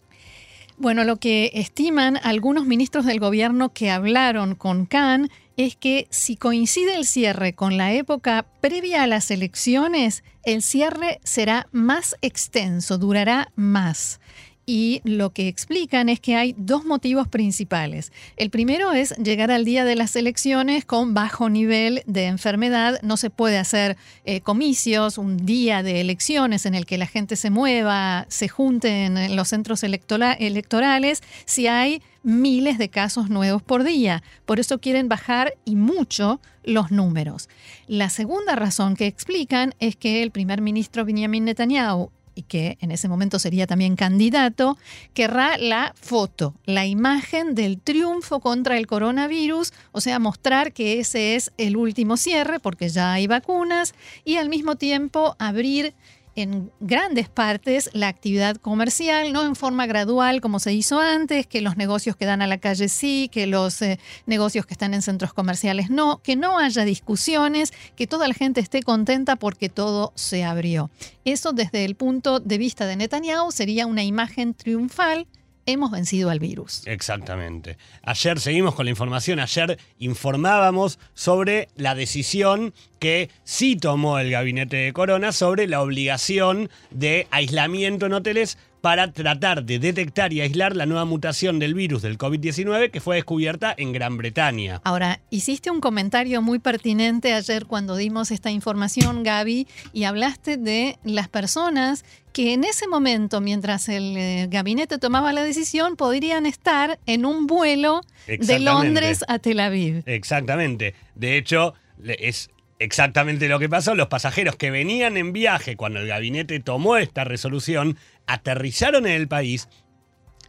Bueno, 0.78 1.06
lo 1.06 1.16
que 1.16 1.52
estiman 1.54 2.20
algunos 2.22 2.66
ministros 2.66 3.06
del 3.06 3.22
gobierno 3.22 3.72
que 3.72 3.90
hablaron 3.90 4.56
con 4.56 4.86
Khan 4.86 5.30
es 5.58 5.76
que 5.76 6.08
si 6.10 6.36
coincide 6.36 6.96
el 6.96 7.06
cierre 7.06 7.54
con 7.54 7.78
la 7.78 7.94
época 7.94 8.46
previa 8.62 9.04
a 9.04 9.08
las 9.08 9.32
elecciones, 9.32 10.24
el 10.44 10.62
cierre 10.62 11.20
será 11.24 11.68
más 11.72 12.16
extenso, 12.22 12.98
durará 12.98 13.52
más 13.56 14.20
y 14.66 15.02
lo 15.04 15.32
que 15.32 15.48
explican 15.48 16.10
es 16.10 16.20
que 16.20 16.36
hay 16.36 16.56
dos 16.58 16.86
motivos 16.86 17.28
principales. 17.28 18.12
El 18.36 18.50
primero 18.50 18.92
es 18.94 19.16
llegar 19.18 19.52
al 19.52 19.64
día 19.64 19.86
de 19.86 19.96
las 19.96 20.16
elecciones 20.16 20.86
con 20.86 21.14
bajo 21.14 21.50
nivel 21.50 22.02
de 22.08 22.26
enfermedad. 22.26 23.00
No 23.04 23.18
se 23.18 23.30
puede 23.30 23.58
hacer 23.58 23.96
eh, 24.26 24.42
comicios, 24.42 25.18
un 25.18 25.46
día 25.46 25.84
de 25.84 26.02
elecciones 26.02 26.66
en 26.66 26.74
el 26.74 26.86
que 26.86 26.98
la 26.98 27.06
gente 27.06 27.36
se 27.36 27.50
mueva, 27.50 28.26
se 28.30 28.48
junte 28.48 29.06
en 29.06 29.36
los 29.36 29.50
centros 29.50 29.84
electorales, 29.84 31.22
si 31.46 31.68
hay 31.68 32.02
miles 32.26 32.78
de 32.78 32.90
casos 32.90 33.30
nuevos 33.30 33.62
por 33.62 33.84
día. 33.84 34.24
Por 34.46 34.60
eso 34.60 34.80
quieren 34.80 35.08
bajar 35.08 35.54
y 35.64 35.76
mucho 35.76 36.42
los 36.64 36.92
números. 36.92 37.48
La 37.88 38.10
segunda 38.10 38.56
razón 38.56 38.96
que 38.96 39.08
explican 39.08 39.74
es 39.80 39.96
que 39.96 40.24
el 40.24 40.32
primer 40.32 40.60
ministro 40.60 41.06
Benjamin 41.06 41.46
Netanyahu 41.46 42.10
y 42.36 42.44
que 42.44 42.78
en 42.82 42.92
ese 42.92 43.08
momento 43.08 43.40
sería 43.40 43.66
también 43.66 43.96
candidato, 43.96 44.78
querrá 45.14 45.58
la 45.58 45.94
foto, 46.00 46.54
la 46.66 46.86
imagen 46.86 47.56
del 47.56 47.80
triunfo 47.80 48.42
contra 48.42 48.78
el 48.78 48.88
coronavirus, 48.88 49.72
o 49.94 50.02
sea, 50.02 50.20
mostrar 50.20 50.74
que 50.74 51.00
ese 51.00 51.36
es 51.36 51.52
el 51.58 51.78
último 51.78 52.18
cierre 52.18 52.60
porque 52.60 52.90
ya 52.90 53.14
hay 53.14 53.28
vacunas 53.28 53.96
y 54.26 54.36
al 54.36 54.50
mismo 54.50 54.76
tiempo 54.76 55.36
abrir 55.40 55.94
en 56.36 56.72
grandes 56.80 57.30
partes 57.30 57.90
la 57.94 58.08
actividad 58.08 58.58
comercial, 58.58 59.32
no 59.32 59.46
en 59.46 59.56
forma 59.56 59.86
gradual 59.86 60.42
como 60.42 60.60
se 60.60 60.74
hizo 60.74 61.00
antes, 61.00 61.48
que 61.48 61.62
los 61.62 61.78
negocios 61.78 62.16
que 62.16 62.26
dan 62.26 62.42
a 62.42 62.48
la 62.48 62.58
calle 62.58 62.90
sí, 62.90 63.30
que 63.32 63.48
los 63.48 63.82
eh, 63.82 64.00
negocios 64.26 64.66
que 64.66 64.74
están 64.74 64.94
en 64.94 65.02
centros 65.02 65.34
comerciales 65.34 65.90
no, 65.90 66.22
que 66.22 66.36
no 66.36 66.60
haya 66.60 66.84
discusiones, 66.84 67.74
que 67.96 68.08
toda 68.08 68.28
la 68.28 68.34
gente 68.34 68.60
esté 68.60 68.84
contenta 68.84 69.36
porque 69.38 69.70
todo 69.70 70.12
se 70.16 70.44
abrió. 70.44 70.90
Eso 71.24 71.54
desde 71.54 71.86
el 71.86 71.96
punto 71.96 72.40
de 72.40 72.58
vista 72.58 72.86
de 72.86 72.96
Netanyahu 72.96 73.52
sería 73.52 73.86
una 73.86 74.04
imagen 74.04 74.54
triunfal 74.54 75.28
hemos 75.66 75.92
vencido 75.92 76.30
al 76.30 76.40
virus. 76.40 76.84
Exactamente. 76.86 77.78
Ayer 78.04 78.40
seguimos 78.40 78.76
con 78.76 78.86
la 78.86 78.92
información, 78.92 79.40
ayer 79.40 79.80
informábamos 80.00 81.00
sobre 81.14 81.70
la 81.76 81.96
decisión 81.96 82.74
que 83.00 83.30
sí 83.44 83.76
tomó 83.76 84.20
el 84.20 84.32
gabinete 84.32 84.78
de 84.78 84.94
Corona 84.94 85.32
sobre 85.32 85.68
la 85.68 85.82
obligación 85.82 86.70
de 86.92 87.28
aislamiento 87.32 88.06
en 88.06 88.14
hoteles 88.14 88.58
para 88.86 89.12
tratar 89.12 89.64
de 89.64 89.80
detectar 89.80 90.32
y 90.32 90.42
aislar 90.42 90.76
la 90.76 90.86
nueva 90.86 91.06
mutación 91.06 91.58
del 91.58 91.74
virus 91.74 92.04
del 92.04 92.20
COVID-19 92.20 92.92
que 92.92 93.02
fue 93.02 93.16
descubierta 93.16 93.74
en 93.76 93.92
Gran 93.94 94.16
Bretaña. 94.16 94.80
Ahora, 94.84 95.22
hiciste 95.32 95.72
un 95.72 95.82
comentario 95.82 96.44
muy 96.44 96.60
pertinente 96.60 97.34
ayer 97.34 97.66
cuando 97.66 97.96
dimos 97.96 98.30
esta 98.30 98.52
información, 98.52 99.24
Gaby, 99.24 99.68
y 99.92 100.04
hablaste 100.04 100.58
de 100.58 101.00
las 101.04 101.28
personas 101.30 102.06
que 102.32 102.54
en 102.54 102.64
ese 102.64 102.88
momento, 102.88 103.42
mientras 103.42 103.90
el 103.90 104.16
eh, 104.18 104.48
gabinete 104.52 105.00
tomaba 105.00 105.34
la 105.34 105.44
decisión, 105.44 105.96
podrían 105.96 106.46
estar 106.46 107.00
en 107.08 107.26
un 107.26 107.48
vuelo 107.48 108.02
de 108.28 108.60
Londres 108.60 109.26
a 109.28 109.40
Tel 109.40 109.62
Aviv. 109.62 110.04
Exactamente. 110.06 110.94
De 111.16 111.38
hecho, 111.38 111.74
es 112.04 112.52
exactamente 112.80 113.50
lo 113.50 113.60
que 113.60 113.70
pasó. 113.70 113.96
Los 113.96 114.08
pasajeros 114.08 114.56
que 114.56 114.72
venían 114.72 115.18
en 115.18 115.34
viaje 115.34 115.76
cuando 115.76 116.00
el 116.00 116.08
gabinete 116.08 116.60
tomó 116.60 116.98
esta 116.98 117.24
resolución 117.24 117.98
aterrizaron 118.28 119.06
en 119.06 119.14
el 119.14 119.28
país 119.28 119.68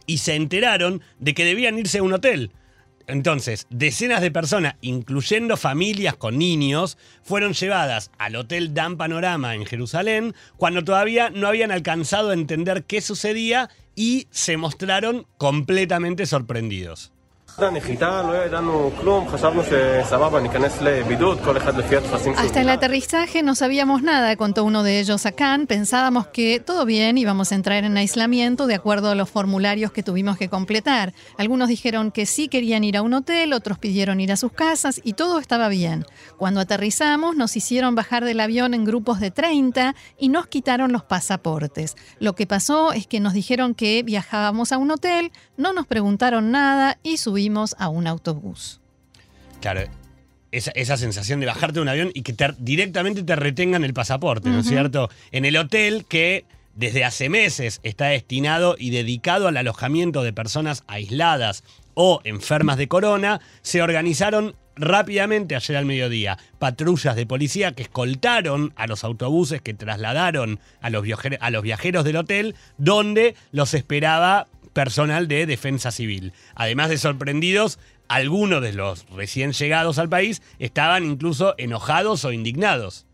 y 0.05 0.19
se 0.19 0.35
enteraron 0.35 1.01
de 1.19 1.33
que 1.33 1.45
debían 1.45 1.77
irse 1.77 1.99
a 1.99 2.03
un 2.03 2.13
hotel. 2.13 2.51
Entonces, 3.07 3.67
decenas 3.69 4.19
de 4.21 4.31
personas, 4.31 4.75
incluyendo 4.81 5.55
familias 5.55 6.15
con 6.15 6.37
niños, 6.37 6.97
fueron 7.23 7.53
llevadas 7.53 8.11
al 8.17 8.35
Hotel 8.35 8.73
Dan 8.73 8.97
Panorama 8.97 9.55
en 9.55 9.65
Jerusalén 9.65 10.35
cuando 10.57 10.83
todavía 10.83 11.29
no 11.29 11.47
habían 11.47 11.71
alcanzado 11.71 12.31
a 12.31 12.33
entender 12.33 12.83
qué 12.83 12.99
sucedía 12.99 13.69
y 13.95 14.27
se 14.29 14.57
mostraron 14.57 15.25
completamente 15.37 16.25
sorprendidos. 16.25 17.13
Hasta 22.45 22.61
el 22.61 22.69
aterrizaje 22.69 23.41
no 23.41 23.55
sabíamos 23.55 24.03
nada, 24.03 24.35
contó 24.35 24.63
uno 24.63 24.83
de 24.83 24.99
ellos 24.99 25.25
a 25.25 25.31
Khan. 25.31 25.65
Pensábamos 25.65 26.27
que 26.27 26.59
todo 26.59 26.85
bien, 26.85 27.17
íbamos 27.17 27.51
a 27.51 27.55
entrar 27.55 27.83
en 27.83 27.97
aislamiento 27.97 28.67
de 28.67 28.75
acuerdo 28.75 29.09
a 29.09 29.15
los 29.15 29.31
formularios 29.31 29.91
que 29.91 30.03
tuvimos 30.03 30.37
que 30.37 30.49
completar. 30.49 31.15
Algunos 31.39 31.69
dijeron 31.69 32.11
que 32.11 32.27
sí 32.27 32.47
querían 32.47 32.83
ir 32.83 32.95
a 32.95 33.01
un 33.01 33.15
hotel, 33.15 33.53
otros 33.53 33.79
pidieron 33.79 34.19
ir 34.19 34.31
a 34.31 34.37
sus 34.37 34.51
casas 34.51 35.01
y 35.03 35.13
todo 35.13 35.39
estaba 35.39 35.67
bien. 35.67 36.05
Cuando 36.37 36.59
aterrizamos 36.59 37.35
nos 37.35 37.55
hicieron 37.57 37.95
bajar 37.95 38.23
del 38.23 38.39
avión 38.39 38.75
en 38.75 38.85
grupos 38.85 39.19
de 39.19 39.31
30 39.31 39.95
y 40.19 40.29
nos 40.29 40.45
quitaron 40.45 40.91
los 40.91 41.03
pasaportes. 41.03 41.95
Lo 42.19 42.35
que 42.35 42.45
pasó 42.45 42.93
es 42.93 43.07
que 43.07 43.19
nos 43.19 43.33
dijeron 43.33 43.73
que 43.73 44.03
viajábamos 44.03 44.71
a 44.71 44.77
un 44.77 44.91
hotel, 44.91 45.31
no 45.55 45.73
nos 45.73 45.87
preguntaron 45.87 46.51
nada 46.51 46.99
y 47.01 47.17
subimos 47.17 47.36
a 47.77 47.89
un 47.89 48.07
autobús. 48.07 48.81
Claro, 49.61 49.81
esa, 50.51 50.97
sensación 50.97 51.39
de 51.39 51.45
bajarte 51.45 51.75
de 51.75 51.81
un 51.81 51.89
avión 51.89 52.11
y 52.13 52.21
que 52.21 52.35
directamente 52.57 53.23
te 53.23 53.35
retengan 53.35 53.83
el 53.83 53.93
pasaporte, 53.93 54.49
¿no 54.49 54.59
es 54.59 54.67
cierto? 54.67 55.09
En 55.31 55.45
el 55.45 55.57
hotel 55.57 56.05
que 56.07 56.45
desde 56.75 57.03
hace 57.03 57.29
meses 57.29 57.79
está 57.83 58.05
destinado 58.07 58.75
y 58.77 58.91
dedicado 58.91 59.47
al 59.47 59.57
alojamiento 59.57 60.23
de 60.23 60.33
personas 60.33 60.83
aisladas 60.87 61.63
o 61.95 62.21
enfermas 62.23 62.77
de 62.77 62.87
corona, 62.87 63.41
se 63.61 63.81
organizaron 63.81 64.55
rápidamente 64.75 65.55
ayer 65.55 65.75
al 65.75 65.85
mediodía 65.85 66.37
patrullas 66.59 67.15
de 67.15 67.25
policía 67.25 67.71
que 67.71 67.83
escoltaron 67.83 68.73
a 68.75 68.85
los 68.85 69.03
autobuses 69.03 69.61
que 69.61 69.73
trasladaron 69.73 70.59
a 70.81 70.89
los, 70.91 71.03
a 71.39 71.49
los 71.49 71.63
viajeros 71.63 72.03
del 72.03 72.17
hotel, 72.17 72.55
donde 72.77 73.35
los 73.51 73.73
esperaba 73.73 74.47
personal 74.77 75.27
de 75.27 75.47
defensa 75.47 75.89
civil. 75.89 76.33
Además 76.53 76.89
de 76.89 76.99
sorprendidos, 76.99 77.79
algunos 78.07 78.61
de 78.61 78.73
los 78.73 79.07
recién 79.09 79.53
llegados 79.53 79.97
al 79.97 80.07
país 80.07 80.43
estaban 80.59 81.03
incluso 81.03 81.55
enojados 81.57 82.23
o 82.25 82.31
indignados. 82.31 83.06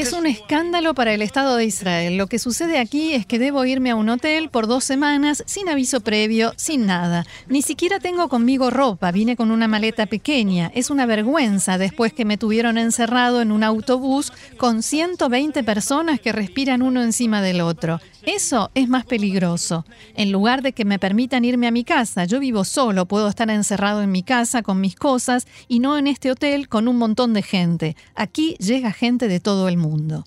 Es 0.00 0.14
un 0.14 0.26
escándalo 0.26 0.94
para 0.94 1.12
el 1.12 1.20
Estado 1.20 1.54
de 1.54 1.66
Israel. 1.66 2.16
Lo 2.16 2.28
que 2.28 2.38
sucede 2.38 2.78
aquí 2.78 3.12
es 3.12 3.26
que 3.26 3.38
debo 3.38 3.62
irme 3.66 3.90
a 3.90 3.94
un 3.94 4.08
hotel 4.08 4.48
por 4.48 4.68
dos 4.68 4.84
semanas 4.84 5.44
sin 5.46 5.68
aviso 5.68 6.00
previo, 6.00 6.54
sin 6.56 6.86
nada. 6.86 7.26
Ni 7.48 7.60
siquiera 7.60 8.00
tengo 8.00 8.30
conmigo 8.30 8.70
ropa, 8.70 9.12
vine 9.12 9.36
con 9.36 9.50
una 9.50 9.68
maleta 9.68 10.06
pequeña. 10.06 10.72
Es 10.74 10.88
una 10.88 11.04
vergüenza 11.04 11.76
después 11.76 12.14
que 12.14 12.24
me 12.24 12.38
tuvieron 12.38 12.78
encerrado 12.78 13.42
en 13.42 13.52
un 13.52 13.62
autobús 13.62 14.32
con 14.56 14.82
120 14.82 15.62
personas 15.62 16.20
que 16.20 16.32
respiran 16.32 16.80
uno 16.80 17.02
encima 17.02 17.42
del 17.42 17.60
otro. 17.60 18.00
Eso 18.26 18.72
es 18.74 18.88
más 18.88 19.06
peligroso. 19.06 19.86
En 20.16 20.32
lugar 20.32 20.60
de 20.62 20.72
que 20.72 20.84
me 20.84 20.98
permitan 20.98 21.44
irme 21.44 21.68
a 21.68 21.70
mi 21.70 21.84
casa, 21.84 22.24
yo 22.24 22.40
vivo 22.40 22.64
solo, 22.64 23.06
puedo 23.06 23.28
estar 23.28 23.48
encerrado 23.50 24.02
en 24.02 24.10
mi 24.10 24.24
casa 24.24 24.62
con 24.62 24.80
mis 24.80 24.96
cosas 24.96 25.46
y 25.68 25.78
no 25.78 25.96
en 25.96 26.08
este 26.08 26.32
hotel 26.32 26.68
con 26.68 26.88
un 26.88 26.96
montón 26.96 27.34
de 27.34 27.42
gente. 27.42 27.96
Aquí 28.16 28.56
llega 28.58 28.90
gente 28.92 29.28
de 29.28 29.38
todo 29.38 29.68
el 29.68 29.76
mundo. 29.76 30.24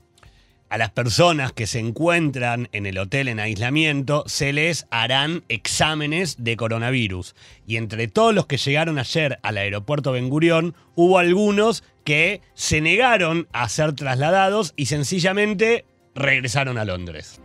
A 0.69 0.77
las 0.77 0.91
personas 0.91 1.51
que 1.51 1.67
se 1.67 1.79
encuentran 1.79 2.69
en 2.71 2.85
el 2.85 2.99
hotel 2.99 3.27
en 3.27 3.41
aislamiento 3.41 4.23
se 4.27 4.53
les 4.53 4.87
harán 4.91 5.43
exámenes 5.49 6.41
de 6.41 6.55
coronavirus. 6.55 7.35
Y 7.67 7.75
entre 7.75 8.07
todos 8.07 8.33
los 8.33 8.45
que 8.45 8.55
llegaron 8.57 8.97
ayer 8.97 9.39
al 9.43 9.57
aeropuerto 9.57 10.13
Ben 10.13 10.29
Gurión, 10.29 10.73
hubo 10.95 11.19
algunos 11.19 11.83
que 12.05 12.39
se 12.53 12.79
negaron 12.79 13.49
a 13.51 13.67
ser 13.67 13.93
trasladados 13.93 14.73
y 14.77 14.85
sencillamente 14.85 15.83
regresaron 16.15 16.77
a 16.77 16.85
Londres. 16.85 17.38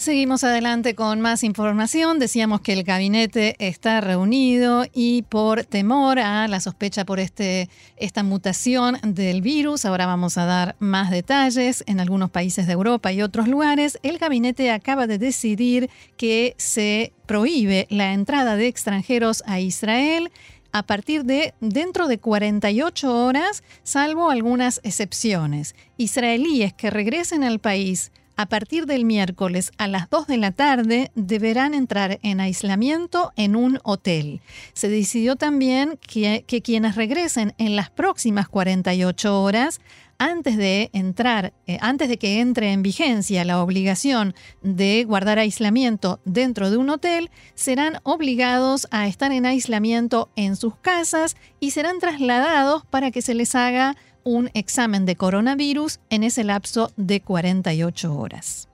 Seguimos 0.00 0.44
adelante 0.44 0.94
con 0.94 1.20
más 1.20 1.44
información. 1.44 2.18
Decíamos 2.18 2.62
que 2.62 2.72
el 2.72 2.84
gabinete 2.84 3.54
está 3.58 4.00
reunido 4.00 4.86
y 4.94 5.24
por 5.24 5.64
temor 5.64 6.18
a 6.18 6.48
la 6.48 6.60
sospecha 6.60 7.04
por 7.04 7.20
este, 7.20 7.68
esta 7.98 8.22
mutación 8.22 8.96
del 9.02 9.42
virus, 9.42 9.84
ahora 9.84 10.06
vamos 10.06 10.38
a 10.38 10.46
dar 10.46 10.74
más 10.78 11.10
detalles 11.10 11.84
en 11.86 12.00
algunos 12.00 12.30
países 12.30 12.66
de 12.66 12.72
Europa 12.72 13.12
y 13.12 13.20
otros 13.20 13.46
lugares, 13.46 13.98
el 14.02 14.16
gabinete 14.16 14.70
acaba 14.70 15.06
de 15.06 15.18
decidir 15.18 15.90
que 16.16 16.54
se 16.56 17.12
prohíbe 17.26 17.86
la 17.90 18.14
entrada 18.14 18.56
de 18.56 18.68
extranjeros 18.68 19.42
a 19.44 19.60
Israel 19.60 20.30
a 20.72 20.82
partir 20.82 21.24
de 21.24 21.52
dentro 21.60 22.08
de 22.08 22.16
48 22.16 23.26
horas, 23.26 23.62
salvo 23.82 24.30
algunas 24.30 24.80
excepciones. 24.82 25.74
Israelíes 25.98 26.72
que 26.72 26.88
regresen 26.88 27.44
al 27.44 27.58
país 27.58 28.12
a 28.40 28.46
partir 28.46 28.86
del 28.86 29.04
miércoles 29.04 29.70
a 29.76 29.86
las 29.86 30.08
2 30.08 30.26
de 30.26 30.38
la 30.38 30.50
tarde 30.52 31.12
deberán 31.14 31.74
entrar 31.74 32.18
en 32.22 32.40
aislamiento 32.40 33.32
en 33.36 33.54
un 33.54 33.78
hotel. 33.84 34.40
Se 34.72 34.88
decidió 34.88 35.36
también 35.36 35.98
que, 36.00 36.42
quienes 36.64 36.96
regresen 36.96 37.52
en 37.58 37.76
las 37.76 37.90
próximas 37.90 38.48
48 38.48 39.42
horas 39.42 39.82
antes 40.16 40.56
de 40.56 40.88
entrar, 40.94 41.52
eh, 41.66 41.76
antes 41.82 42.08
de 42.08 42.16
que 42.16 42.40
entre 42.40 42.72
en 42.72 42.82
vigencia 42.82 43.44
la 43.44 43.62
obligación 43.62 44.34
de 44.62 45.04
guardar 45.04 45.38
aislamiento 45.38 46.20
dentro 46.24 46.70
de 46.70 46.78
un 46.78 46.88
hotel, 46.88 47.30
serán 47.54 47.98
obligados 48.04 48.88
a 48.90 49.06
estar 49.06 49.32
en 49.32 49.44
aislamiento 49.44 50.30
en 50.34 50.56
sus 50.56 50.76
casas 50.76 51.36
y 51.58 51.72
serán 51.72 51.98
trasladados 51.98 52.86
para 52.86 53.10
que 53.10 53.20
se 53.20 53.34
les 53.34 53.54
haga 53.54 53.96
un 54.24 54.50
examen 54.54 55.06
de 55.06 55.16
coronavirus 55.16 56.00
en 56.10 56.24
ese 56.24 56.44
lapso 56.44 56.92
de 56.96 57.20
48 57.20 58.14
horas. 58.16 58.68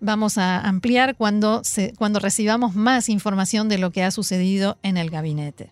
Vamos 0.00 0.38
a 0.38 0.60
ampliar 0.60 1.16
cuando, 1.16 1.62
cuando 1.96 2.20
recibamos 2.20 2.74
más 2.74 3.08
información 3.08 3.68
de 3.68 3.78
lo 3.78 3.90
que 3.90 4.04
ha 4.04 4.10
sucedido 4.10 4.78
en 4.82 4.96
el 4.96 5.10
gabinete. 5.10 5.70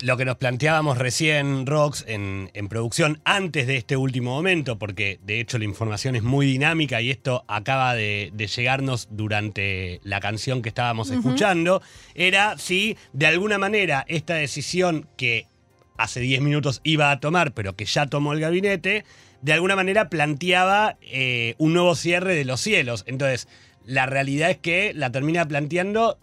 lo 0.00 0.16
que 0.16 0.24
nos 0.26 0.36
planteábamos 0.36 0.98
recién, 0.98 1.66
Rox, 1.66 2.04
en, 2.06 2.50
en, 2.52 2.68
producción, 2.68 3.20
antes 3.24 3.66
de 3.66 3.76
este 3.76 3.96
último 3.96 4.32
momento, 4.32 4.78
porque 4.78 5.18
de 5.22 5.40
hecho 5.40 5.58
la 5.58 5.64
información 5.64 6.16
es 6.16 6.22
muy 6.22 6.46
dinámica 6.46 7.00
y 7.00 7.10
esto 7.10 7.44
acaba 7.48 7.94
de, 7.94 8.30
de 8.34 8.46
llegarnos 8.46 9.08
durante 9.10 10.00
la 10.02 10.20
canción 10.20 10.60
que 10.60 10.68
estábamos 10.68 11.10
escuchando, 11.10 11.82
era 12.14 12.58
si 12.58 12.96
de 13.14 13.26
alguna 13.26 13.56
manera 13.56 14.04
esta 14.08 14.34
decisión 14.34 15.08
que 15.16 15.46
hace 15.98 16.20
10 16.20 16.40
minutos 16.40 16.80
iba 16.84 17.10
a 17.10 17.20
tomar, 17.20 17.52
pero 17.52 17.76
que 17.76 17.84
ya 17.84 18.06
tomó 18.06 18.32
el 18.32 18.40
gabinete, 18.40 19.04
de 19.42 19.52
alguna 19.52 19.76
manera 19.76 20.08
planteaba 20.08 20.96
eh, 21.02 21.54
un 21.58 21.72
nuevo 21.72 21.94
cierre 21.94 22.34
de 22.34 22.44
los 22.44 22.60
cielos. 22.60 23.04
Entonces, 23.06 23.48
la 23.84 24.06
realidad 24.06 24.50
es 24.50 24.58
que 24.58 24.92
la 24.94 25.12
termina 25.12 25.46
planteando 25.46 26.18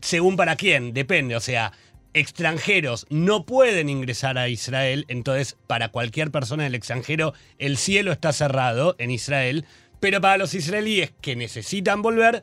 según 0.00 0.36
para 0.36 0.56
quién, 0.56 0.92
depende. 0.92 1.36
O 1.36 1.40
sea, 1.40 1.72
extranjeros 2.14 3.06
no 3.10 3.44
pueden 3.44 3.88
ingresar 3.88 4.38
a 4.38 4.48
Israel, 4.48 5.04
entonces 5.08 5.56
para 5.66 5.88
cualquier 5.88 6.30
persona 6.30 6.64
del 6.64 6.74
extranjero 6.74 7.34
el 7.58 7.76
cielo 7.76 8.12
está 8.12 8.32
cerrado 8.32 8.96
en 8.98 9.10
Israel, 9.10 9.64
pero 10.00 10.20
para 10.20 10.38
los 10.38 10.54
israelíes 10.54 11.12
que 11.20 11.36
necesitan 11.36 12.02
volver, 12.02 12.42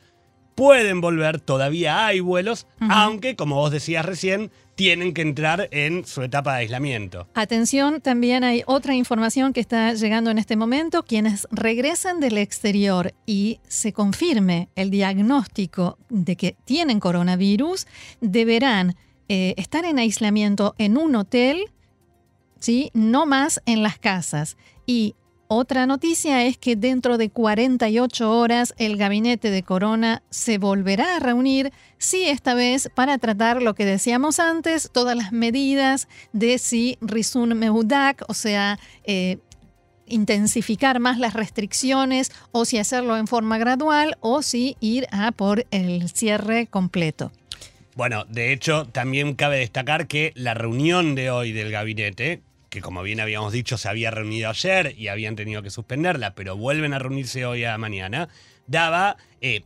pueden 0.54 1.00
volver, 1.00 1.40
todavía 1.40 2.06
hay 2.06 2.20
vuelos, 2.20 2.66
aunque, 2.80 3.36
como 3.36 3.56
vos 3.56 3.70
decías 3.70 4.04
recién, 4.04 4.50
tienen 4.78 5.12
que 5.12 5.22
entrar 5.22 5.68
en 5.72 6.06
su 6.06 6.22
etapa 6.22 6.52
de 6.52 6.58
aislamiento. 6.60 7.26
Atención, 7.34 8.00
también 8.00 8.44
hay 8.44 8.62
otra 8.64 8.94
información 8.94 9.52
que 9.52 9.58
está 9.58 9.92
llegando 9.94 10.30
en 10.30 10.38
este 10.38 10.54
momento. 10.54 11.02
Quienes 11.02 11.48
regresen 11.50 12.20
del 12.20 12.38
exterior 12.38 13.12
y 13.26 13.58
se 13.66 13.92
confirme 13.92 14.68
el 14.76 14.90
diagnóstico 14.90 15.98
de 16.10 16.36
que 16.36 16.54
tienen 16.64 17.00
coronavirus, 17.00 17.88
deberán 18.20 18.94
eh, 19.28 19.54
estar 19.56 19.84
en 19.84 19.98
aislamiento 19.98 20.76
en 20.78 20.96
un 20.96 21.16
hotel, 21.16 21.64
¿sí? 22.60 22.92
no 22.94 23.26
más 23.26 23.60
en 23.66 23.82
las 23.82 23.98
casas. 23.98 24.56
Y 24.86 25.16
otra 25.48 25.86
noticia 25.86 26.44
es 26.44 26.58
que 26.58 26.76
dentro 26.76 27.18
de 27.18 27.30
48 27.30 28.30
horas 28.30 28.74
el 28.76 28.96
gabinete 28.96 29.50
de 29.50 29.62
Corona 29.62 30.22
se 30.30 30.58
volverá 30.58 31.16
a 31.16 31.20
reunir, 31.20 31.72
sí 31.96 32.24
esta 32.28 32.54
vez 32.54 32.90
para 32.94 33.18
tratar 33.18 33.62
lo 33.62 33.74
que 33.74 33.86
decíamos 33.86 34.38
antes, 34.40 34.90
todas 34.92 35.16
las 35.16 35.32
medidas 35.32 36.06
de 36.32 36.58
si 36.58 36.98
Rizun 37.00 37.58
Mehudak, 37.58 38.24
o 38.28 38.34
sea, 38.34 38.78
eh, 39.04 39.38
intensificar 40.06 41.00
más 41.00 41.18
las 41.18 41.34
restricciones 41.34 42.30
o 42.52 42.64
si 42.64 42.78
hacerlo 42.78 43.16
en 43.16 43.26
forma 43.26 43.58
gradual 43.58 44.16
o 44.20 44.42
si 44.42 44.76
ir 44.80 45.06
a 45.10 45.32
por 45.32 45.66
el 45.70 46.08
cierre 46.10 46.66
completo. 46.66 47.32
Bueno, 47.94 48.24
de 48.28 48.52
hecho, 48.52 48.86
también 48.86 49.34
cabe 49.34 49.58
destacar 49.58 50.06
que 50.06 50.32
la 50.36 50.54
reunión 50.54 51.14
de 51.16 51.30
hoy 51.30 51.52
del 51.52 51.72
gabinete, 51.72 52.42
que 52.68 52.80
como 52.80 53.02
bien 53.02 53.20
habíamos 53.20 53.52
dicho 53.52 53.78
se 53.78 53.88
había 53.88 54.10
reunido 54.10 54.48
ayer 54.48 54.94
y 54.96 55.08
habían 55.08 55.36
tenido 55.36 55.62
que 55.62 55.70
suspenderla, 55.70 56.34
pero 56.34 56.56
vuelven 56.56 56.92
a 56.94 56.98
reunirse 56.98 57.46
hoy 57.46 57.64
a 57.64 57.78
mañana, 57.78 58.28
daba, 58.66 59.16
eh, 59.40 59.62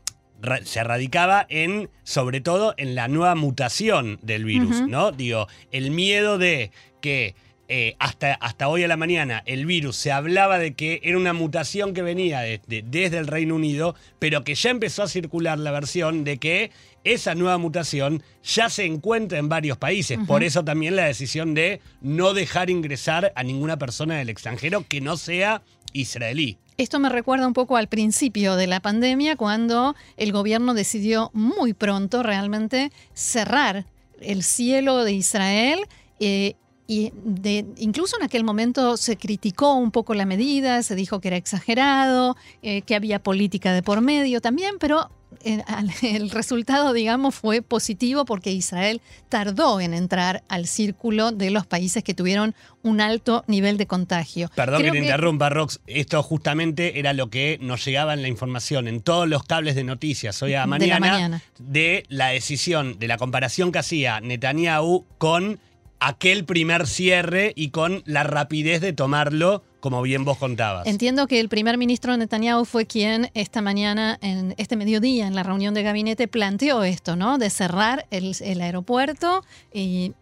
se 0.65 0.83
radicaba 0.83 1.47
en, 1.49 1.91
sobre 2.03 2.41
todo, 2.41 2.75
en 2.77 2.95
la 2.95 3.09
nueva 3.09 3.35
mutación 3.35 4.19
del 4.23 4.45
virus, 4.45 4.83
¿no? 4.83 5.13
Digo, 5.13 5.47
el 5.71 5.91
miedo 5.91 6.39
de 6.39 6.71
que 7.01 7.35
eh, 7.75 7.97
hasta, 7.99 8.35
hasta 8.35 8.69
hoy 8.69 8.85
a 8.85 8.87
la 8.87 8.99
mañana 8.99 9.43
el 9.47 9.65
virus 9.65 9.97
se 9.97 10.13
hablaba 10.13 10.59
de 10.59 10.75
que 10.75 11.01
era 11.05 11.17
una 11.17 11.33
mutación 11.33 11.95
que 11.95 12.03
venía 12.03 12.41
desde 12.67 13.17
el 13.17 13.27
Reino 13.27 13.55
Unido, 13.55 13.95
pero 14.19 14.45
que 14.45 14.55
ya 14.55 14.69
empezó 14.69 15.05
a 15.05 15.09
circular 15.09 15.59
la 15.59 15.71
versión 15.71 16.23
de 16.23 16.37
que 16.37 16.71
esa 17.03 17.35
nueva 17.35 17.57
mutación 17.57 18.23
ya 18.45 18.69
se 18.69 18.85
encuentra 18.85 19.39
en 19.39 19.49
varios 19.49 19.79
países. 19.79 20.19
Por 20.27 20.43
eso 20.43 20.63
también 20.63 20.97
la 20.97 21.07
decisión 21.07 21.55
de 21.55 21.81
no 22.03 22.35
dejar 22.35 22.69
ingresar 22.69 23.33
a 23.37 23.43
ninguna 23.43 23.79
persona 23.79 24.19
del 24.19 24.29
extranjero 24.29 24.85
que 24.87 25.01
no 25.01 25.17
sea 25.17 25.63
israelí. 25.95 26.59
Esto 26.77 26.99
me 26.99 27.09
recuerda 27.09 27.47
un 27.47 27.55
poco 27.55 27.79
al 27.79 27.89
principio 27.89 28.55
de 28.57 28.67
la 28.67 28.81
pandemia, 28.81 29.37
cuando 29.37 29.97
el 30.19 30.31
gobierno 30.31 30.75
decidió 30.75 31.31
muy 31.33 31.73
pronto 31.73 32.23
realmente 32.23 32.93
cerrar 33.15 33.87
el 34.21 34.43
cielo 34.43 35.05
de 35.05 35.13
Israel. 35.13 35.81
Eh, 36.21 36.57
y 36.93 37.11
de, 37.25 37.65
incluso 37.79 38.19
en 38.19 38.25
aquel 38.25 38.45
momento 38.45 38.99
se 38.99 39.17
criticó 39.17 39.77
un 39.77 39.91
poco 39.91 40.13
la 40.13 40.27
medida, 40.27 40.83
se 40.83 40.95
dijo 40.95 41.21
que 41.21 41.29
era 41.29 41.39
exagerado, 41.39 42.37
eh, 42.63 42.83
que 42.83 42.95
había 42.95 43.23
política 43.23 43.73
de 43.73 43.83
por 43.83 44.03
medio 44.03 44.43
también, 44.43 44.75
pero 44.79 45.09
el 46.03 46.31
resultado, 46.31 46.93
digamos, 46.93 47.35
fue 47.35 47.63
positivo 47.63 48.27
porque 48.27 48.53
Israel 48.53 49.01
tardó 49.31 49.81
en 49.81 49.95
entrar 49.95 50.43
al 50.49 50.67
círculo 50.67 51.33
de 51.33 51.51
los 51.51 51.67
países 51.67 52.05
que 52.05 52.13
tuvieron 52.13 52.55
un 52.83 53.01
alto 53.01 53.43
nivel 53.47 53.79
de 53.79 53.87
contagio. 53.87 54.51
Perdón 54.55 54.83
que 54.83 54.91
te 54.91 54.99
interrumpa, 54.99 55.49
Rox. 55.49 55.81
Esto 55.87 56.23
justamente 56.23 56.99
era 56.99 57.15
lo 57.15 57.31
que 57.31 57.59
nos 57.63 57.83
llegaba 57.87 58.13
en 58.13 58.21
la 58.21 58.29
información 58.29 58.87
en 58.87 59.01
todos 59.01 59.27
los 59.27 59.45
cables 59.45 59.77
de 59.77 59.85
noticias 59.85 60.43
hoy 60.43 60.53
a 60.53 60.67
mañana, 60.67 60.85
de 60.85 61.01
la, 61.01 61.01
mañana. 61.01 61.43
de 61.59 62.05
la 62.11 62.29
decisión, 62.29 62.99
de 62.99 63.09
la 63.09 63.17
comparación 63.17 63.73
que 63.73 63.79
hacía 63.79 64.21
Netanyahu 64.21 65.07
con 65.17 65.59
aquel 66.03 66.45
primer 66.45 66.87
cierre 66.87 67.53
y 67.55 67.71
con 67.71 68.03
la 68.07 68.25
rapidez 68.25 68.81
de 68.81 68.93
tomarlo 68.93 69.63
como 69.79 70.01
bien 70.03 70.25
vos 70.25 70.39
contabas. 70.39 70.87
Entiendo 70.87 71.27
que 71.27 71.41
el 71.41 71.49
primer 71.49 71.77
ministro 71.77 72.17
Netanyahu 72.17 72.65
fue 72.65 72.87
quien 72.87 73.31
esta 73.35 73.63
mañana, 73.63 74.17
en 74.23 74.55
este 74.57 74.77
mediodía, 74.77 75.27
en 75.27 75.35
la 75.35 75.43
reunión 75.43 75.75
de 75.75 75.83
gabinete, 75.83 76.29
planteó 76.29 76.85
esto, 76.85 77.17
¿no? 77.17 77.37
De 77.37 77.51
cerrar 77.51 78.07
el, 78.13 78.61
aeropuerto 78.61 79.45
y, 79.73 80.15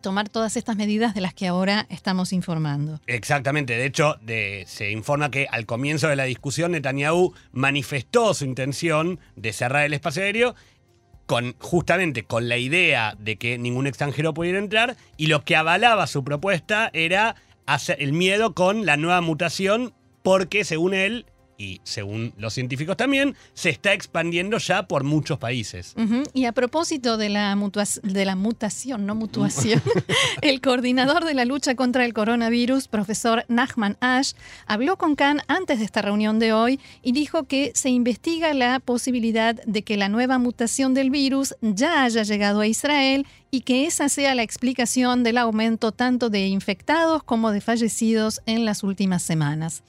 tomar 0.00 0.28
todas 0.28 0.56
estas 0.56 0.76
medidas 0.76 1.12
de 1.14 1.20
las 1.20 1.34
que 1.34 1.48
ahora 1.48 1.86
estamos 1.90 2.32
informando. 2.32 3.00
Exactamente. 3.08 3.76
De 3.76 3.84
hecho, 3.84 4.16
se 4.66 4.92
informa 4.92 5.30
que 5.32 5.48
al 5.50 5.66
comienzo 5.66 6.06
de 6.06 6.14
la 6.14 6.24
discusión, 6.24 6.72
Netanyahu 6.72 7.34
manifestó 7.50 8.32
su 8.32 8.44
intención 8.44 9.18
de 9.34 9.52
cerrar 9.52 9.84
el 9.86 9.92
espacio 9.92 10.22
aéreo 10.22 10.54
con, 11.30 11.54
justamente 11.60 12.24
con 12.24 12.48
la 12.48 12.56
idea 12.56 13.14
de 13.20 13.36
que 13.36 13.56
ningún 13.56 13.86
extranjero 13.86 14.34
pudiera 14.34 14.58
entrar 14.58 14.96
y 15.16 15.28
lo 15.28 15.44
que 15.44 15.54
avalaba 15.54 16.08
su 16.08 16.24
propuesta 16.24 16.90
era 16.92 17.36
el 17.98 18.12
miedo 18.12 18.52
con 18.52 18.84
la 18.84 18.96
nueva 18.96 19.20
mutación 19.20 19.94
porque 20.24 20.64
según 20.64 20.92
él 20.92 21.26
y 21.60 21.82
según 21.84 22.32
los 22.38 22.54
científicos 22.54 22.96
también, 22.96 23.36
se 23.52 23.68
está 23.68 23.92
expandiendo 23.92 24.56
ya 24.56 24.88
por 24.88 25.04
muchos 25.04 25.38
países. 25.38 25.94
Y 26.32 26.46
a 26.46 26.52
propósito 26.52 27.18
de 27.18 27.28
la, 27.28 27.54
de 28.02 28.24
la 28.24 28.34
mutación, 28.34 29.04
no 29.04 29.14
mutuación, 29.14 29.82
el 30.40 30.62
coordinador 30.62 31.26
de 31.26 31.34
la 31.34 31.44
lucha 31.44 31.74
contra 31.74 32.06
el 32.06 32.14
coronavirus, 32.14 32.88
profesor 32.88 33.44
Nachman 33.48 33.98
Ash, 34.00 34.32
habló 34.66 34.96
con 34.96 35.16
Khan 35.16 35.42
antes 35.48 35.80
de 35.80 35.84
esta 35.84 36.00
reunión 36.00 36.38
de 36.38 36.54
hoy 36.54 36.80
y 37.02 37.12
dijo 37.12 37.44
que 37.44 37.72
se 37.74 37.90
investiga 37.90 38.54
la 38.54 38.80
posibilidad 38.80 39.54
de 39.66 39.82
que 39.82 39.98
la 39.98 40.08
nueva 40.08 40.38
mutación 40.38 40.94
del 40.94 41.10
virus 41.10 41.54
ya 41.60 42.04
haya 42.04 42.22
llegado 42.22 42.60
a 42.60 42.68
Israel 42.68 43.26
y 43.50 43.60
que 43.62 43.84
esa 43.84 44.08
sea 44.08 44.34
la 44.34 44.44
explicación 44.44 45.24
del 45.24 45.36
aumento 45.36 45.92
tanto 45.92 46.30
de 46.30 46.46
infectados 46.46 47.22
como 47.22 47.50
de 47.50 47.60
fallecidos 47.60 48.40
en 48.46 48.64
las 48.64 48.82
últimas 48.82 49.22
semanas. 49.22 49.82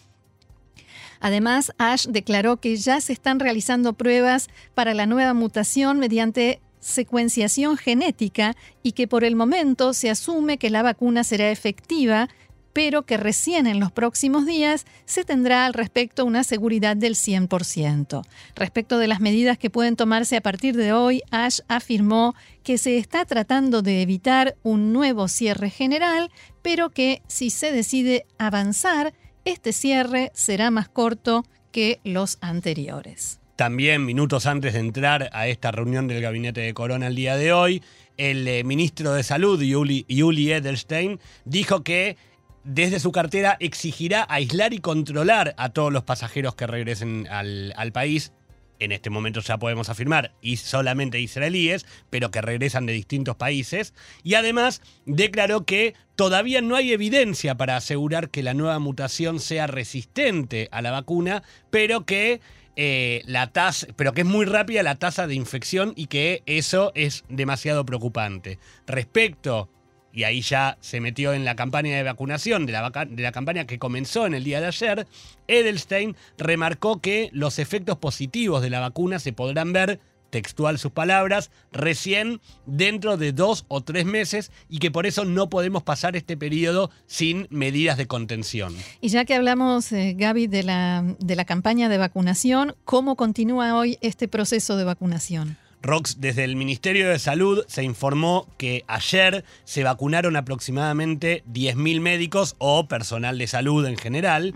Además, 1.21 1.71
Ash 1.77 2.07
declaró 2.07 2.57
que 2.57 2.75
ya 2.75 2.99
se 2.99 3.13
están 3.13 3.39
realizando 3.39 3.93
pruebas 3.93 4.49
para 4.73 4.93
la 4.93 5.05
nueva 5.05 5.33
mutación 5.33 5.99
mediante 5.99 6.59
secuenciación 6.81 7.77
genética 7.77 8.57
y 8.83 8.91
que 8.93 9.07
por 9.07 9.23
el 9.23 9.35
momento 9.35 9.93
se 9.93 10.09
asume 10.09 10.57
que 10.57 10.71
la 10.71 10.81
vacuna 10.81 11.23
será 11.23 11.51
efectiva, 11.51 12.27
pero 12.73 13.05
que 13.05 13.17
recién 13.17 13.67
en 13.67 13.79
los 13.79 13.91
próximos 13.91 14.45
días 14.45 14.85
se 15.05 15.23
tendrá 15.23 15.65
al 15.65 15.73
respecto 15.73 16.25
una 16.25 16.43
seguridad 16.43 16.95
del 16.97 17.15
100%. 17.15 18.25
Respecto 18.55 18.97
de 18.97 19.07
las 19.07 19.19
medidas 19.19 19.57
que 19.57 19.69
pueden 19.69 19.95
tomarse 19.95 20.37
a 20.37 20.41
partir 20.41 20.75
de 20.75 20.93
hoy, 20.93 21.21
Ash 21.31 21.59
afirmó 21.67 22.33
que 22.63 22.77
se 22.77 22.97
está 22.97 23.25
tratando 23.25 23.81
de 23.81 24.01
evitar 24.01 24.55
un 24.63 24.93
nuevo 24.93 25.27
cierre 25.27 25.69
general, 25.69 26.31
pero 26.61 26.89
que 26.89 27.21
si 27.27 27.49
se 27.49 27.71
decide 27.71 28.25
avanzar, 28.37 29.13
este 29.45 29.73
cierre 29.73 30.31
será 30.33 30.71
más 30.71 30.89
corto 30.89 31.45
que 31.71 31.99
los 32.03 32.37
anteriores. 32.41 33.39
También, 33.55 34.05
minutos 34.05 34.45
antes 34.45 34.73
de 34.73 34.79
entrar 34.79 35.29
a 35.33 35.47
esta 35.47 35.71
reunión 35.71 36.07
del 36.07 36.21
gabinete 36.21 36.61
de 36.61 36.73
Corona 36.73 37.07
el 37.07 37.15
día 37.15 37.35
de 37.35 37.53
hoy, 37.53 37.83
el 38.17 38.47
eh, 38.47 38.63
ministro 38.63 39.13
de 39.13 39.23
Salud, 39.23 39.61
Yuli, 39.61 40.51
Edelstein, 40.51 41.19
dijo 41.45 41.83
que 41.83 42.17
desde 42.63 42.99
su 42.99 43.11
cartera 43.11 43.57
exigirá 43.59 44.25
aislar 44.29 44.73
y 44.73 44.79
controlar 44.79 45.53
a 45.57 45.69
todos 45.69 45.91
los 45.91 46.03
pasajeros 46.03 46.55
que 46.55 46.67
regresen 46.67 47.27
al, 47.29 47.73
al 47.75 47.91
país 47.91 48.33
en 48.81 48.91
este 48.91 49.09
momento 49.09 49.39
ya 49.41 49.57
podemos 49.57 49.89
afirmar, 49.89 50.33
y 50.41 50.57
solamente 50.57 51.19
israelíes, 51.19 51.85
pero 52.09 52.31
que 52.31 52.41
regresan 52.41 52.85
de 52.85 52.93
distintos 52.93 53.35
países, 53.35 53.93
y 54.23 54.33
además 54.33 54.81
declaró 55.05 55.65
que 55.65 55.93
todavía 56.15 56.61
no 56.61 56.75
hay 56.75 56.91
evidencia 56.91 57.55
para 57.55 57.77
asegurar 57.77 58.29
que 58.29 58.43
la 58.43 58.53
nueva 58.53 58.79
mutación 58.79 59.39
sea 59.39 59.67
resistente 59.67 60.67
a 60.71 60.81
la 60.81 60.91
vacuna, 60.91 61.43
pero 61.69 62.05
que 62.05 62.41
eh, 62.75 63.21
la 63.25 63.51
tasa, 63.51 63.87
pero 63.95 64.13
que 64.13 64.21
es 64.21 64.27
muy 64.27 64.45
rápida 64.45 64.81
la 64.81 64.95
tasa 64.95 65.27
de 65.27 65.35
infección 65.35 65.93
y 65.95 66.07
que 66.07 66.41
eso 66.45 66.91
es 66.95 67.23
demasiado 67.29 67.85
preocupante. 67.85 68.59
Respecto 68.87 69.69
y 70.13 70.23
ahí 70.23 70.41
ya 70.41 70.77
se 70.81 70.99
metió 70.99 71.33
en 71.33 71.45
la 71.45 71.55
campaña 71.55 71.95
de 71.95 72.03
vacunación, 72.03 72.65
de 72.65 72.73
la, 72.73 72.89
de 72.89 73.23
la 73.23 73.31
campaña 73.31 73.65
que 73.65 73.79
comenzó 73.79 74.25
en 74.25 74.33
el 74.33 74.43
día 74.43 74.61
de 74.61 74.67
ayer, 74.67 75.07
Edelstein 75.47 76.15
remarcó 76.37 77.01
que 77.01 77.29
los 77.33 77.59
efectos 77.59 77.97
positivos 77.97 78.61
de 78.61 78.69
la 78.69 78.79
vacuna 78.79 79.19
se 79.19 79.33
podrán 79.33 79.73
ver 79.73 79.99
textual 80.31 80.79
sus 80.79 80.91
palabras, 80.91 81.51
recién 81.71 82.41
dentro 82.65 83.17
de 83.17 83.33
dos 83.33 83.65
o 83.67 83.81
tres 83.81 84.05
meses 84.05 84.51
y 84.69 84.79
que 84.79 84.89
por 84.89 85.05
eso 85.05 85.25
no 85.25 85.49
podemos 85.49 85.83
pasar 85.83 86.15
este 86.15 86.37
periodo 86.37 86.89
sin 87.05 87.47
medidas 87.51 87.97
de 87.97 88.07
contención. 88.07 88.73
Y 89.01 89.09
ya 89.09 89.25
que 89.25 89.35
hablamos, 89.35 89.91
eh, 89.91 90.15
Gaby, 90.17 90.47
de 90.47 90.63
la, 90.63 91.15
de 91.19 91.35
la 91.35 91.45
campaña 91.45 91.89
de 91.89 91.99
vacunación, 91.99 92.75
¿cómo 92.85 93.15
continúa 93.15 93.77
hoy 93.77 93.99
este 94.01 94.27
proceso 94.27 94.77
de 94.77 94.85
vacunación? 94.85 95.57
Rox, 95.81 96.19
desde 96.19 96.43
el 96.43 96.55
Ministerio 96.55 97.09
de 97.09 97.19
Salud 97.19 97.63
se 97.67 97.83
informó 97.83 98.47
que 98.57 98.83
ayer 98.87 99.43
se 99.63 99.83
vacunaron 99.83 100.35
aproximadamente 100.35 101.43
10.000 101.51 101.99
médicos 101.99 102.55
o 102.59 102.87
personal 102.87 103.37
de 103.37 103.47
salud 103.47 103.85
en 103.85 103.97
general. 103.97 104.53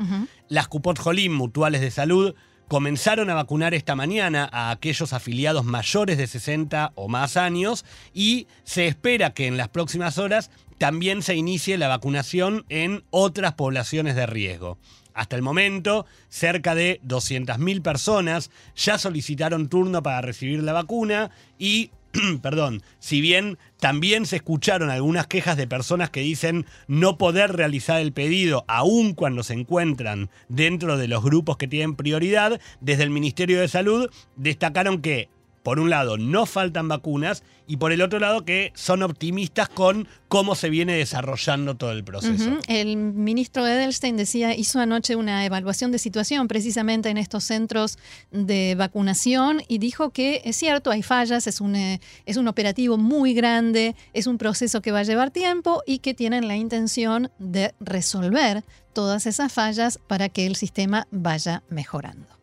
Las 0.49 0.67
Cupot 0.67 0.99
Jolim, 0.99 1.33
mutuales 1.33 1.81
de 1.81 1.91
salud, 1.91 2.35
comenzaron 2.67 3.29
a 3.29 3.35
vacunar 3.35 3.73
esta 3.73 3.95
mañana 3.95 4.49
a 4.51 4.71
aquellos 4.71 5.13
afiliados 5.13 5.65
mayores 5.65 6.17
de 6.17 6.27
60 6.27 6.93
o 6.95 7.07
más 7.07 7.37
años 7.37 7.85
y 8.13 8.47
se 8.63 8.87
espera 8.87 9.33
que 9.33 9.47
en 9.47 9.57
las 9.57 9.69
próximas 9.69 10.17
horas 10.17 10.51
también 10.77 11.21
se 11.21 11.35
inicie 11.35 11.77
la 11.77 11.87
vacunación 11.87 12.65
en 12.69 13.03
otras 13.09 13.53
poblaciones 13.53 14.15
de 14.15 14.25
riesgo. 14.25 14.77
Hasta 15.15 15.37
el 15.37 15.41
momento, 15.41 16.05
cerca 16.27 16.75
de 16.75 16.99
200.000 17.07 17.81
personas 17.81 18.51
ya 18.75 18.97
solicitaron 18.97 19.69
turno 19.69 20.03
para 20.03 20.21
recibir 20.21 20.61
la 20.61 20.73
vacuna 20.73 21.31
y 21.57 21.89
perdón, 22.41 22.83
si 22.99 23.21
bien 23.21 23.57
también 23.79 24.25
se 24.25 24.35
escucharon 24.35 24.89
algunas 24.89 25.27
quejas 25.27 25.55
de 25.55 25.67
personas 25.67 26.09
que 26.09 26.19
dicen 26.19 26.65
no 26.87 27.17
poder 27.17 27.53
realizar 27.53 28.01
el 28.01 28.11
pedido 28.11 28.65
aun 28.67 29.13
cuando 29.13 29.41
se 29.41 29.53
encuentran 29.53 30.29
dentro 30.49 30.97
de 30.97 31.07
los 31.07 31.23
grupos 31.23 31.55
que 31.57 31.69
tienen 31.69 31.95
prioridad, 31.95 32.59
desde 32.81 33.03
el 33.03 33.09
Ministerio 33.09 33.61
de 33.61 33.69
Salud 33.69 34.09
destacaron 34.35 35.01
que 35.01 35.29
por 35.65 35.79
un 35.79 35.89
lado, 35.89 36.19
no 36.19 36.45
faltan 36.45 36.87
vacunas 36.87 37.41
y 37.65 37.77
por 37.77 37.91
el 37.91 38.03
otro 38.03 38.19
lado, 38.19 38.45
que 38.45 38.71
son 38.75 39.01
optimistas 39.01 39.67
con 39.67 40.07
cómo 40.27 40.53
se 40.53 40.69
viene 40.69 40.93
desarrollando 40.93 41.73
todo 41.73 41.91
el 41.91 42.03
proceso. 42.03 42.59
El 42.67 42.95
ministro 42.97 43.65
Edelstein 43.65 44.15
decía, 44.15 44.55
hizo 44.55 44.79
anoche 44.79 45.15
una 45.15 45.43
evaluación 45.43 45.91
de 45.91 45.97
situación 45.97 46.47
precisamente 46.47 47.09
en 47.09 47.17
estos 47.17 47.45
centros 47.45 47.97
de 48.29 48.75
vacunación 48.77 49.63
y 49.67 49.79
dijo 49.79 50.11
que 50.11 50.43
es 50.45 50.55
cierto, 50.55 50.91
hay 50.91 51.01
fallas, 51.01 51.47
es 51.47 51.59
un, 51.59 51.75
eh, 51.75 51.99
es 52.27 52.37
un 52.37 52.47
operativo 52.47 52.99
muy 52.99 53.33
grande, 53.33 53.95
es 54.13 54.27
un 54.27 54.37
proceso 54.37 54.83
que 54.83 54.91
va 54.91 54.99
a 54.99 55.03
llevar 55.03 55.31
tiempo 55.31 55.81
y 55.87 55.97
que 55.97 56.13
tienen 56.13 56.47
la 56.47 56.57
intención 56.57 57.31
de 57.39 57.73
resolver 57.79 58.63
todas 58.93 59.25
esas 59.25 59.51
fallas 59.51 59.97
para 60.05 60.29
que 60.29 60.45
el 60.45 60.55
sistema 60.57 61.07
vaya 61.09 61.63
mejorando. 61.69 62.34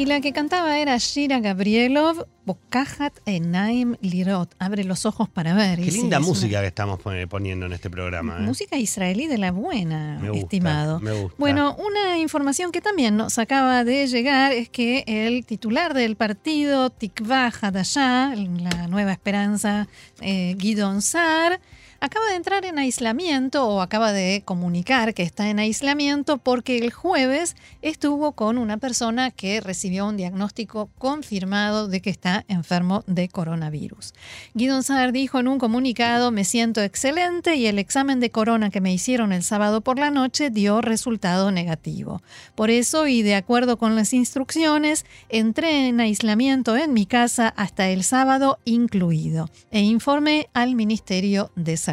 Y 0.00 0.06
la 0.06 0.22
que 0.22 0.32
cantaba 0.32 0.78
era 0.78 0.96
Shira 0.96 1.40
Gabrielov, 1.40 2.26
Bokajat 2.46 3.18
Enaim 3.26 3.96
Lirot. 4.00 4.54
Abre 4.58 4.82
los 4.84 5.04
ojos 5.04 5.28
para 5.28 5.52
ver. 5.52 5.78
Qué 5.78 5.90
linda 5.90 6.20
música 6.20 6.62
que 6.62 6.68
estamos 6.68 7.00
poniendo 7.28 7.66
en 7.66 7.74
este 7.74 7.90
programa. 7.90 8.38
¿eh? 8.38 8.40
Música 8.40 8.78
israelí 8.78 9.26
de 9.26 9.36
la 9.36 9.52
buena, 9.52 10.18
me 10.18 10.30
gusta, 10.30 10.44
estimado. 10.44 11.00
Me 11.00 11.12
gusta. 11.12 11.36
Bueno, 11.38 11.76
una 11.76 12.16
información 12.16 12.72
que 12.72 12.80
también 12.80 13.18
nos 13.18 13.38
acaba 13.38 13.84
de 13.84 14.06
llegar 14.06 14.52
es 14.52 14.70
que 14.70 15.04
el 15.06 15.44
titular 15.44 15.92
del 15.92 16.16
partido 16.16 16.88
Tikva 16.88 17.52
Hadashah, 17.60 18.34
la 18.36 18.86
nueva 18.86 19.12
esperanza, 19.12 19.86
eh, 20.22 20.54
Guidon 20.56 21.02
Sar, 21.02 21.60
acaba 22.00 22.26
de 22.30 22.36
entrar 22.36 22.64
en 22.64 22.78
aislamiento 22.78 23.68
o 23.68 23.82
acaba 23.82 24.12
de 24.12 24.42
comunicar 24.46 25.12
que 25.12 25.22
está 25.22 25.50
en 25.50 25.58
aislamiento 25.58 26.38
porque 26.38 26.78
el 26.78 26.90
jueves 26.92 27.56
estuvo 27.82 28.32
con 28.32 28.56
una 28.56 28.78
persona 28.78 29.30
que 29.30 29.60
recibió 29.60 30.06
un 30.06 30.16
diagnóstico 30.16 30.88
confirmado 30.96 31.88
de 31.88 32.00
que 32.00 32.08
está 32.08 32.46
enfermo 32.48 33.04
de 33.06 33.28
coronavirus. 33.28 34.14
Guido 34.54 34.80
Saar 34.80 35.12
dijo 35.12 35.40
en 35.40 35.48
un 35.48 35.58
comunicado, 35.58 36.30
me 36.30 36.44
siento 36.44 36.80
excelente 36.80 37.56
y 37.56 37.66
el 37.66 37.78
examen 37.78 38.18
de 38.18 38.30
corona 38.30 38.70
que 38.70 38.80
me 38.80 38.94
hicieron 38.94 39.32
el 39.32 39.42
sábado 39.42 39.82
por 39.82 39.98
la 39.98 40.10
noche 40.10 40.48
dio 40.48 40.80
resultado 40.80 41.50
negativo. 41.50 42.22
Por 42.54 42.70
eso 42.70 43.08
y 43.08 43.20
de 43.22 43.34
acuerdo 43.34 43.76
con 43.76 43.94
las 43.94 44.14
instrucciones, 44.14 45.04
entré 45.28 45.88
en 45.88 46.00
aislamiento 46.00 46.78
en 46.78 46.94
mi 46.94 47.04
casa 47.04 47.48
hasta 47.48 47.90
el 47.90 48.04
sábado 48.04 48.58
incluido 48.64 49.50
e 49.70 49.80
informé 49.80 50.48
al 50.54 50.74
Ministerio 50.74 51.50
de 51.56 51.76
Salud. 51.76 51.89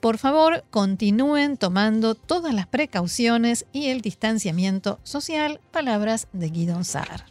Por 0.00 0.18
favor, 0.18 0.64
continúen 0.70 1.56
tomando 1.56 2.14
todas 2.14 2.54
las 2.54 2.66
precauciones 2.66 3.66
y 3.72 3.86
el 3.86 4.00
distanciamiento 4.00 4.98
social. 5.02 5.60
Palabras 5.70 6.28
de 6.32 6.50
Guido 6.50 6.82
Saar. 6.84 7.24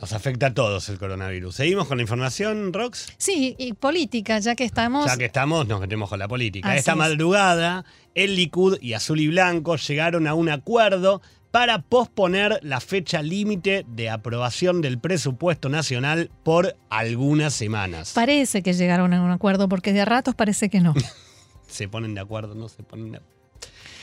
Nos 0.00 0.12
afecta 0.12 0.46
a 0.46 0.54
todos 0.54 0.88
el 0.90 0.98
coronavirus. 0.98 1.56
¿Seguimos 1.56 1.88
con 1.88 1.98
la 1.98 2.02
información, 2.02 2.72
Rox? 2.72 3.08
Sí, 3.18 3.56
y 3.58 3.72
política, 3.72 4.38
ya 4.38 4.54
que 4.54 4.62
estamos. 4.64 5.06
Ya 5.06 5.16
que 5.16 5.24
estamos, 5.24 5.66
nos 5.66 5.80
metemos 5.80 6.08
con 6.08 6.20
la 6.20 6.28
política. 6.28 6.76
Esta 6.76 6.94
madrugada, 6.94 7.84
el 8.14 8.36
Likud 8.36 8.78
y 8.80 8.92
Azul 8.92 9.18
y 9.18 9.26
Blanco 9.26 9.74
llegaron 9.76 10.28
a 10.28 10.34
un 10.34 10.50
acuerdo 10.50 11.20
para 11.58 11.82
posponer 11.82 12.60
la 12.62 12.78
fecha 12.78 13.20
límite 13.20 13.84
de 13.88 14.10
aprobación 14.10 14.80
del 14.80 15.00
presupuesto 15.00 15.68
nacional 15.68 16.30
por 16.44 16.76
algunas 16.88 17.52
semanas. 17.52 18.12
Parece 18.14 18.62
que 18.62 18.74
llegaron 18.74 19.12
a 19.12 19.20
un 19.20 19.32
acuerdo, 19.32 19.68
porque 19.68 19.92
de 19.92 20.02
a 20.02 20.04
ratos 20.04 20.36
parece 20.36 20.68
que 20.68 20.78
no. 20.78 20.94
se 21.66 21.88
ponen 21.88 22.14
de 22.14 22.20
acuerdo, 22.20 22.54
no 22.54 22.68
se 22.68 22.84
ponen 22.84 23.10
de 23.10 23.16
acuerdo. 23.18 23.38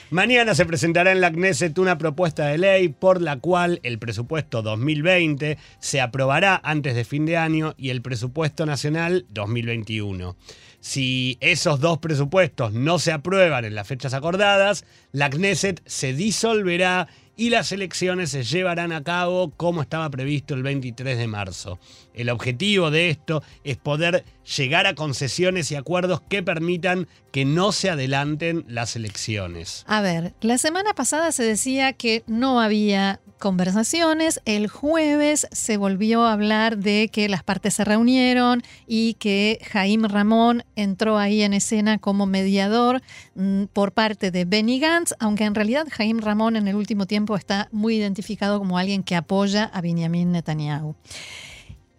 Mañana 0.09 0.53
se 0.53 0.65
presentará 0.65 1.13
en 1.13 1.21
la 1.21 1.31
Knesset 1.31 1.77
una 1.79 1.97
propuesta 1.97 2.45
de 2.47 2.57
ley 2.57 2.89
por 2.89 3.21
la 3.21 3.39
cual 3.39 3.79
el 3.83 3.99
presupuesto 3.99 4.61
2020 4.61 5.57
se 5.79 6.01
aprobará 6.01 6.59
antes 6.61 6.93
de 6.93 7.05
fin 7.05 7.25
de 7.25 7.37
año 7.37 7.73
y 7.77 7.89
el 7.89 8.01
presupuesto 8.01 8.65
nacional 8.65 9.25
2021. 9.29 10.35
Si 10.81 11.37
esos 11.39 11.79
dos 11.79 11.97
presupuestos 11.97 12.73
no 12.73 12.99
se 12.99 13.11
aprueban 13.11 13.65
en 13.65 13.73
las 13.73 13.87
fechas 13.87 14.13
acordadas, 14.13 14.85
la 15.11 15.31
Knesset 15.31 15.81
se 15.87 16.13
disolverá 16.13 17.07
y 17.37 17.49
las 17.49 17.71
elecciones 17.71 18.31
se 18.31 18.43
llevarán 18.43 18.91
a 18.91 19.03
cabo 19.03 19.51
como 19.55 19.81
estaba 19.81 20.09
previsto 20.09 20.53
el 20.53 20.63
23 20.63 21.17
de 21.17 21.27
marzo. 21.27 21.79
El 22.15 22.29
objetivo 22.29 22.91
de 22.91 23.09
esto 23.09 23.43
es 23.63 23.77
poder 23.77 24.23
llegar 24.57 24.87
a 24.87 24.95
concesiones 24.95 25.69
y 25.71 25.75
acuerdos 25.75 26.21
que 26.21 26.41
permitan 26.41 27.07
que 27.31 27.43
no 27.43 27.73
se 27.73 27.89
adelanten 27.89 28.63
las 28.69 28.95
elecciones. 28.95 29.83
A 29.87 30.01
ver, 30.01 30.33
la 30.39 30.57
semana 30.57 30.93
pasada 30.93 31.31
se 31.33 31.43
decía 31.43 31.91
que 31.93 32.23
no 32.27 32.61
había 32.61 33.19
conversaciones. 33.37 34.41
El 34.45 34.67
jueves 34.67 35.47
se 35.51 35.75
volvió 35.75 36.25
a 36.25 36.33
hablar 36.33 36.77
de 36.77 37.09
que 37.11 37.27
las 37.27 37.43
partes 37.43 37.73
se 37.73 37.83
reunieron 37.83 38.63
y 38.87 39.15
que 39.15 39.59
Jaime 39.69 40.07
Ramón 40.07 40.63
entró 40.75 41.17
ahí 41.17 41.41
en 41.41 41.53
escena 41.53 41.97
como 41.97 42.25
mediador 42.25 43.01
mm, 43.35 43.65
por 43.65 43.91
parte 43.91 44.31
de 44.31 44.45
Benny 44.45 44.79
Gantz, 44.79 45.13
aunque 45.19 45.43
en 45.43 45.55
realidad 45.55 45.85
Jaime 45.91 46.21
Ramón 46.21 46.55
en 46.55 46.67
el 46.67 46.75
último 46.75 47.05
tiempo 47.05 47.35
está 47.35 47.67
muy 47.71 47.97
identificado 47.97 48.57
como 48.57 48.77
alguien 48.77 49.03
que 49.03 49.15
apoya 49.15 49.65
a 49.65 49.81
Benjamin 49.81 50.31
Netanyahu. 50.31 50.95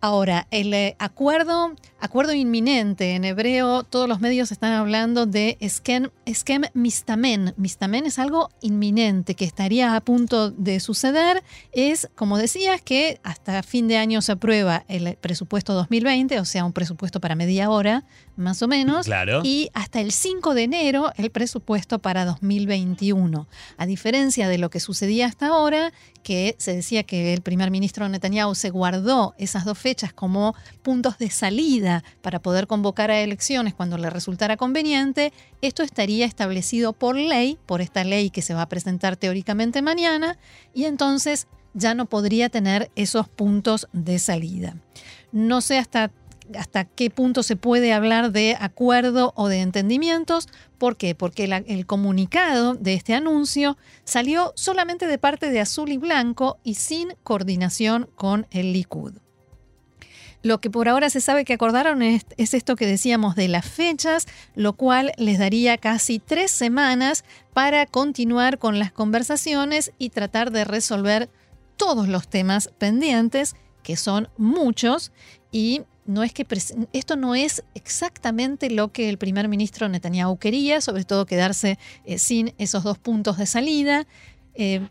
Ahora, 0.06 0.46
el 0.52 0.72
eh, 0.72 0.94
acuerdo, 1.00 1.72
acuerdo 1.98 2.34
inminente, 2.34 3.14
en 3.14 3.24
hebreo 3.24 3.82
todos 3.82 4.08
los 4.08 4.20
medios 4.20 4.52
están 4.52 4.72
hablando 4.72 5.26
de 5.26 5.56
esquem, 5.60 6.10
esquem 6.24 6.62
mistamen. 6.74 7.54
Mistamen 7.56 8.06
es 8.06 8.18
algo 8.18 8.50
inminente 8.60 9.34
que 9.34 9.44
estaría 9.44 9.96
a 9.96 10.00
punto 10.00 10.50
de 10.50 10.80
suceder. 10.80 11.42
Es, 11.72 12.08
como 12.14 12.38
decías, 12.38 12.82
que 12.82 13.18
hasta 13.22 13.62
fin 13.62 13.88
de 13.88 13.96
año 13.96 14.20
se 14.22 14.32
aprueba 14.32 14.84
el 14.88 15.16
presupuesto 15.20 15.72
2020, 15.74 16.38
o 16.40 16.44
sea, 16.44 16.64
un 16.64 16.72
presupuesto 16.72 17.20
para 17.20 17.34
media 17.34 17.70
hora, 17.70 18.04
más 18.36 18.62
o 18.62 18.68
menos. 18.68 19.06
Claro. 19.06 19.40
Y 19.42 19.70
hasta 19.72 20.00
el 20.00 20.12
5 20.12 20.54
de 20.54 20.62
enero 20.64 21.12
el 21.16 21.30
presupuesto 21.30 21.98
para 21.98 22.24
2021. 22.24 23.48
A 23.78 23.86
diferencia 23.86 24.48
de 24.48 24.58
lo 24.58 24.70
que 24.70 24.80
sucedía 24.80 25.26
hasta 25.26 25.48
ahora, 25.48 25.92
que 26.22 26.56
se 26.58 26.74
decía 26.74 27.04
que 27.04 27.32
el 27.32 27.40
primer 27.40 27.70
ministro 27.70 28.08
Netanyahu 28.08 28.54
se 28.54 28.70
guardó 28.70 29.34
esas 29.38 29.64
dos 29.64 29.78
fechas 29.78 30.12
como 30.12 30.54
puntos 30.82 31.18
de 31.18 31.30
salida 31.30 31.85
para 32.22 32.40
poder 32.40 32.66
convocar 32.66 33.10
a 33.10 33.20
elecciones 33.20 33.74
cuando 33.74 33.98
le 33.98 34.10
resultara 34.10 34.56
conveniente, 34.56 35.32
esto 35.62 35.82
estaría 35.82 36.26
establecido 36.26 36.92
por 36.92 37.16
ley, 37.16 37.58
por 37.66 37.80
esta 37.80 38.04
ley 38.04 38.30
que 38.30 38.42
se 38.42 38.54
va 38.54 38.62
a 38.62 38.68
presentar 38.68 39.16
teóricamente 39.16 39.82
mañana, 39.82 40.38
y 40.74 40.84
entonces 40.84 41.46
ya 41.74 41.94
no 41.94 42.06
podría 42.06 42.48
tener 42.48 42.90
esos 42.96 43.28
puntos 43.28 43.88
de 43.92 44.18
salida. 44.18 44.76
No 45.32 45.60
sé 45.60 45.78
hasta 45.78 46.10
hasta 46.56 46.84
qué 46.84 47.10
punto 47.10 47.42
se 47.42 47.56
puede 47.56 47.92
hablar 47.92 48.32
de 48.32 48.56
acuerdo 48.58 49.32
o 49.36 49.48
de 49.48 49.60
entendimientos. 49.60 50.48
¿Por 50.78 50.96
qué? 50.96 51.14
Porque 51.14 51.44
el 51.44 51.86
comunicado 51.86 52.74
de 52.74 52.94
este 52.94 53.14
anuncio 53.14 53.76
salió 54.04 54.52
solamente 54.54 55.06
de 55.06 55.18
parte 55.18 55.50
de 55.50 55.60
Azul 55.60 55.90
y 55.90 55.98
Blanco 55.98 56.58
y 56.62 56.74
sin 56.74 57.14
coordinación 57.22 58.08
con 58.14 58.46
el 58.50 58.72
Likud. 58.72 59.14
Lo 60.42 60.60
que 60.60 60.70
por 60.70 60.88
ahora 60.88 61.10
se 61.10 61.20
sabe 61.20 61.44
que 61.44 61.54
acordaron 61.54 62.02
es, 62.02 62.26
es, 62.36 62.54
esto 62.54 62.76
que 62.76 62.86
decíamos 62.86 63.36
de 63.36 63.48
las 63.48 63.66
fechas, 63.66 64.26
lo 64.54 64.74
cual 64.74 65.12
les 65.16 65.38
daría 65.38 65.78
casi 65.78 66.18
tres 66.18 66.50
semanas 66.50 67.24
para 67.52 67.86
continuar 67.86 68.58
con 68.58 68.78
las 68.78 68.92
conversaciones 68.92 69.92
y 69.98 70.10
tratar 70.10 70.50
de 70.52 70.64
resolver 70.64 71.30
todos 71.76 72.08
los 72.08 72.28
temas 72.28 72.70
pendientes, 72.78 73.56
que 73.82 73.96
son 73.96 74.28
muchos, 74.36 75.12
y 75.52 75.82
no 76.06 76.22
es 76.22 76.32
que 76.32 76.46
esto 76.92 77.16
no 77.16 77.34
es 77.34 77.64
exactamente 77.74 78.70
lo 78.70 78.92
que 78.92 79.08
el 79.08 79.18
primer 79.18 79.48
ministro 79.48 79.88
Netanyahu 79.88 80.38
quería, 80.38 80.80
sobre 80.80 81.04
todo 81.04 81.26
quedarse 81.26 81.78
eh, 82.04 82.18
sin 82.18 82.54
esos 82.58 82.84
dos 82.84 82.98
puntos 82.98 83.38
de 83.38 83.46
salida. 83.46 84.06
Eh, 84.54 84.88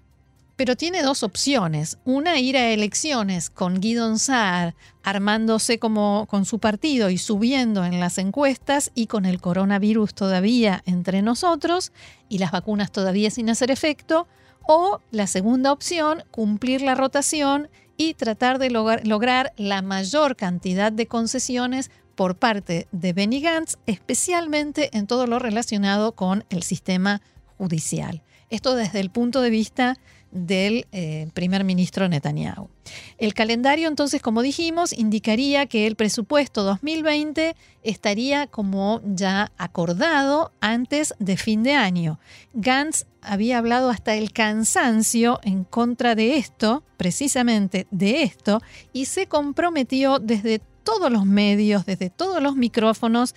pero 0.55 0.75
tiene 0.75 1.03
dos 1.03 1.23
opciones. 1.23 1.97
Una, 2.05 2.39
ir 2.39 2.57
a 2.57 2.69
elecciones 2.69 3.49
con 3.49 3.79
Guidon 3.79 4.19
Saar 4.19 4.75
armándose 5.03 5.79
como 5.79 6.25
con 6.29 6.45
su 6.45 6.59
partido 6.59 7.09
y 7.09 7.17
subiendo 7.17 7.83
en 7.83 7.99
las 7.99 8.17
encuestas 8.17 8.91
y 8.95 9.07
con 9.07 9.25
el 9.25 9.41
coronavirus 9.41 10.13
todavía 10.13 10.81
entre 10.85 11.21
nosotros 11.21 11.91
y 12.29 12.39
las 12.39 12.51
vacunas 12.51 12.91
todavía 12.91 13.29
sin 13.31 13.49
hacer 13.49 13.69
efecto. 13.71 14.27
O 14.67 14.99
la 15.11 15.27
segunda 15.27 15.71
opción, 15.71 16.23
cumplir 16.31 16.81
la 16.81 16.95
rotación 16.95 17.69
y 17.97 18.15
tratar 18.15 18.57
de 18.57 18.71
lograr 18.71 19.53
la 19.57 19.81
mayor 19.81 20.35
cantidad 20.35 20.91
de 20.91 21.05
concesiones 21.05 21.91
por 22.15 22.37
parte 22.37 22.87
de 22.91 23.13
Benny 23.13 23.41
Gantz, 23.41 23.77
especialmente 23.85 24.89
en 24.97 25.05
todo 25.05 25.27
lo 25.27 25.37
relacionado 25.37 26.13
con 26.13 26.45
el 26.49 26.63
sistema 26.63 27.21
judicial. 27.57 28.23
Esto 28.49 28.75
desde 28.75 29.01
el 29.01 29.09
punto 29.09 29.41
de 29.41 29.49
vista 29.49 29.97
del 30.35 30.85
eh, 30.91 31.29
primer 31.33 31.63
ministro 31.63 32.07
Netanyahu. 32.09 32.69
El 33.17 33.33
calendario, 33.33 33.87
entonces, 33.87 34.21
como 34.21 34.41
dijimos, 34.41 34.91
indicaría 34.91 35.65
que 35.65 35.87
el 35.87 35.95
presupuesto 35.95 36.63
2020 36.63 37.55
estaría 37.83 38.45
como 38.47 39.01
ya 39.05 39.51
acordado 39.57 40.51
antes 40.59 41.15
de 41.19 41.37
fin 41.37 41.63
de 41.63 41.73
año. 41.73 42.19
Gantz 42.53 43.05
había 43.21 43.57
hablado 43.57 43.89
hasta 43.89 44.15
el 44.15 44.33
cansancio 44.33 45.39
en 45.43 45.63
contra 45.63 46.15
de 46.15 46.37
esto, 46.37 46.83
precisamente 46.97 47.87
de 47.89 48.23
esto, 48.23 48.61
y 48.91 49.05
se 49.05 49.27
comprometió 49.27 50.19
desde 50.19 50.59
todos 50.83 51.09
los 51.11 51.25
medios, 51.25 51.85
desde 51.85 52.09
todos 52.09 52.43
los 52.43 52.55
micrófonos, 52.55 53.33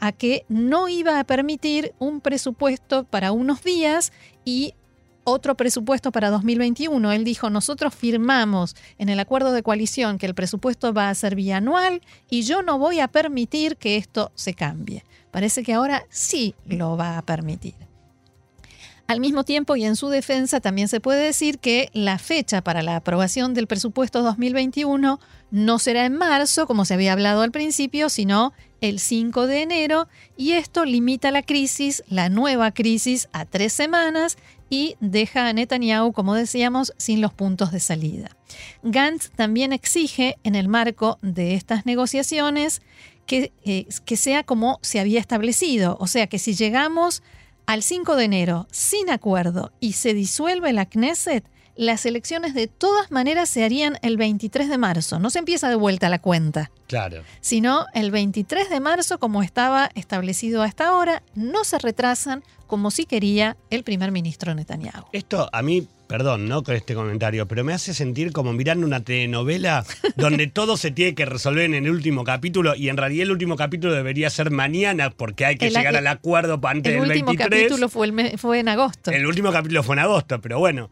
a 0.00 0.12
que 0.12 0.46
no 0.48 0.88
iba 0.88 1.20
a 1.20 1.24
permitir 1.24 1.94
un 1.98 2.20
presupuesto 2.20 3.04
para 3.04 3.32
unos 3.32 3.62
días 3.62 4.12
y 4.44 4.74
otro 5.24 5.56
presupuesto 5.56 6.12
para 6.12 6.30
2021. 6.30 7.12
Él 7.12 7.24
dijo, 7.24 7.50
nosotros 7.50 7.94
firmamos 7.94 8.76
en 8.98 9.08
el 9.08 9.20
acuerdo 9.20 9.52
de 9.52 9.62
coalición 9.62 10.18
que 10.18 10.26
el 10.26 10.34
presupuesto 10.34 10.92
va 10.92 11.08
a 11.08 11.14
ser 11.14 11.34
bianual 11.34 12.02
y 12.28 12.42
yo 12.42 12.62
no 12.62 12.78
voy 12.78 13.00
a 13.00 13.08
permitir 13.08 13.76
que 13.76 13.96
esto 13.96 14.32
se 14.34 14.54
cambie. 14.54 15.04
Parece 15.30 15.62
que 15.62 15.72
ahora 15.72 16.04
sí 16.10 16.54
lo 16.66 16.96
va 16.96 17.18
a 17.18 17.22
permitir. 17.22 17.74
Al 19.08 19.20
mismo 19.20 19.44
tiempo 19.44 19.76
y 19.76 19.84
en 19.84 19.96
su 19.96 20.08
defensa 20.08 20.60
también 20.60 20.88
se 20.88 21.00
puede 21.00 21.22
decir 21.24 21.58
que 21.58 21.90
la 21.92 22.18
fecha 22.18 22.62
para 22.62 22.82
la 22.82 22.96
aprobación 22.96 23.52
del 23.52 23.66
presupuesto 23.66 24.22
2021 24.22 25.20
no 25.50 25.78
será 25.78 26.06
en 26.06 26.16
marzo, 26.16 26.66
como 26.66 26.84
se 26.84 26.94
había 26.94 27.12
hablado 27.12 27.42
al 27.42 27.50
principio, 27.50 28.08
sino 28.08 28.54
el 28.80 29.00
5 29.00 29.46
de 29.46 29.62
enero, 29.62 30.08
y 30.36 30.52
esto 30.52 30.84
limita 30.84 31.30
la 31.30 31.42
crisis, 31.42 32.02
la 32.08 32.30
nueva 32.30 32.72
crisis, 32.72 33.28
a 33.32 33.44
tres 33.44 33.72
semanas 33.72 34.38
y 34.72 34.96
deja 35.00 35.48
a 35.48 35.52
Netanyahu, 35.52 36.14
como 36.14 36.34
decíamos, 36.34 36.94
sin 36.96 37.20
los 37.20 37.34
puntos 37.34 37.72
de 37.72 37.78
salida. 37.78 38.38
Gantz 38.82 39.30
también 39.36 39.74
exige, 39.74 40.38
en 40.44 40.54
el 40.54 40.68
marco 40.68 41.18
de 41.20 41.56
estas 41.56 41.84
negociaciones, 41.84 42.80
que, 43.26 43.52
eh, 43.66 43.86
que 44.06 44.16
sea 44.16 44.44
como 44.44 44.78
se 44.80 44.98
había 44.98 45.20
establecido, 45.20 45.98
o 46.00 46.06
sea 46.06 46.26
que 46.26 46.38
si 46.38 46.54
llegamos 46.54 47.22
al 47.66 47.82
5 47.82 48.16
de 48.16 48.24
enero 48.24 48.66
sin 48.70 49.10
acuerdo 49.10 49.72
y 49.78 49.92
se 49.92 50.14
disuelve 50.14 50.72
la 50.72 50.86
Knesset, 50.86 51.44
las 51.76 52.04
elecciones 52.06 52.54
de 52.54 52.66
todas 52.66 53.10
maneras 53.10 53.48
se 53.48 53.64
harían 53.64 53.98
el 54.02 54.16
23 54.16 54.68
de 54.68 54.78
marzo. 54.78 55.18
No 55.18 55.30
se 55.30 55.38
empieza 55.38 55.68
de 55.68 55.76
vuelta 55.76 56.08
la 56.08 56.18
cuenta. 56.18 56.70
Claro. 56.86 57.22
Sino 57.40 57.86
el 57.94 58.10
23 58.10 58.68
de 58.68 58.80
marzo, 58.80 59.18
como 59.18 59.42
estaba 59.42 59.90
establecido 59.94 60.62
hasta 60.62 60.88
ahora, 60.88 61.22
no 61.34 61.64
se 61.64 61.78
retrasan 61.78 62.42
como 62.66 62.90
sí 62.90 63.04
quería 63.04 63.56
el 63.70 63.84
primer 63.84 64.12
ministro 64.12 64.54
Netanyahu. 64.54 65.04
Esto 65.12 65.48
a 65.52 65.60
mí, 65.60 65.86
perdón, 66.06 66.48
¿no? 66.48 66.62
Con 66.62 66.74
este 66.74 66.94
comentario, 66.94 67.46
pero 67.46 67.64
me 67.64 67.74
hace 67.74 67.92
sentir 67.92 68.32
como 68.32 68.54
mirando 68.54 68.86
una 68.86 69.00
telenovela 69.04 69.84
donde 70.16 70.46
todo 70.48 70.78
se 70.78 70.90
tiene 70.90 71.14
que 71.14 71.26
resolver 71.26 71.64
en 71.64 71.74
el 71.74 71.90
último 71.90 72.24
capítulo 72.24 72.74
y 72.74 72.88
en 72.88 72.96
realidad 72.96 73.24
el 73.24 73.32
último 73.32 73.56
capítulo 73.56 73.92
debería 73.92 74.30
ser 74.30 74.50
mañana 74.50 75.10
porque 75.10 75.44
hay 75.44 75.56
que 75.56 75.68
llegar 75.68 75.96
al 75.96 76.06
acuerdo 76.06 76.58
antes 76.64 76.94
del 76.94 77.08
23. 77.08 77.10
El 77.10 77.28
último 77.28 77.50
capítulo 77.50 77.88
fue, 77.90 78.38
fue 78.38 78.60
en 78.60 78.68
agosto. 78.68 79.10
El 79.10 79.26
último 79.26 79.52
capítulo 79.52 79.82
fue 79.82 79.96
en 79.96 80.00
agosto, 80.00 80.40
pero 80.40 80.58
bueno 80.58 80.90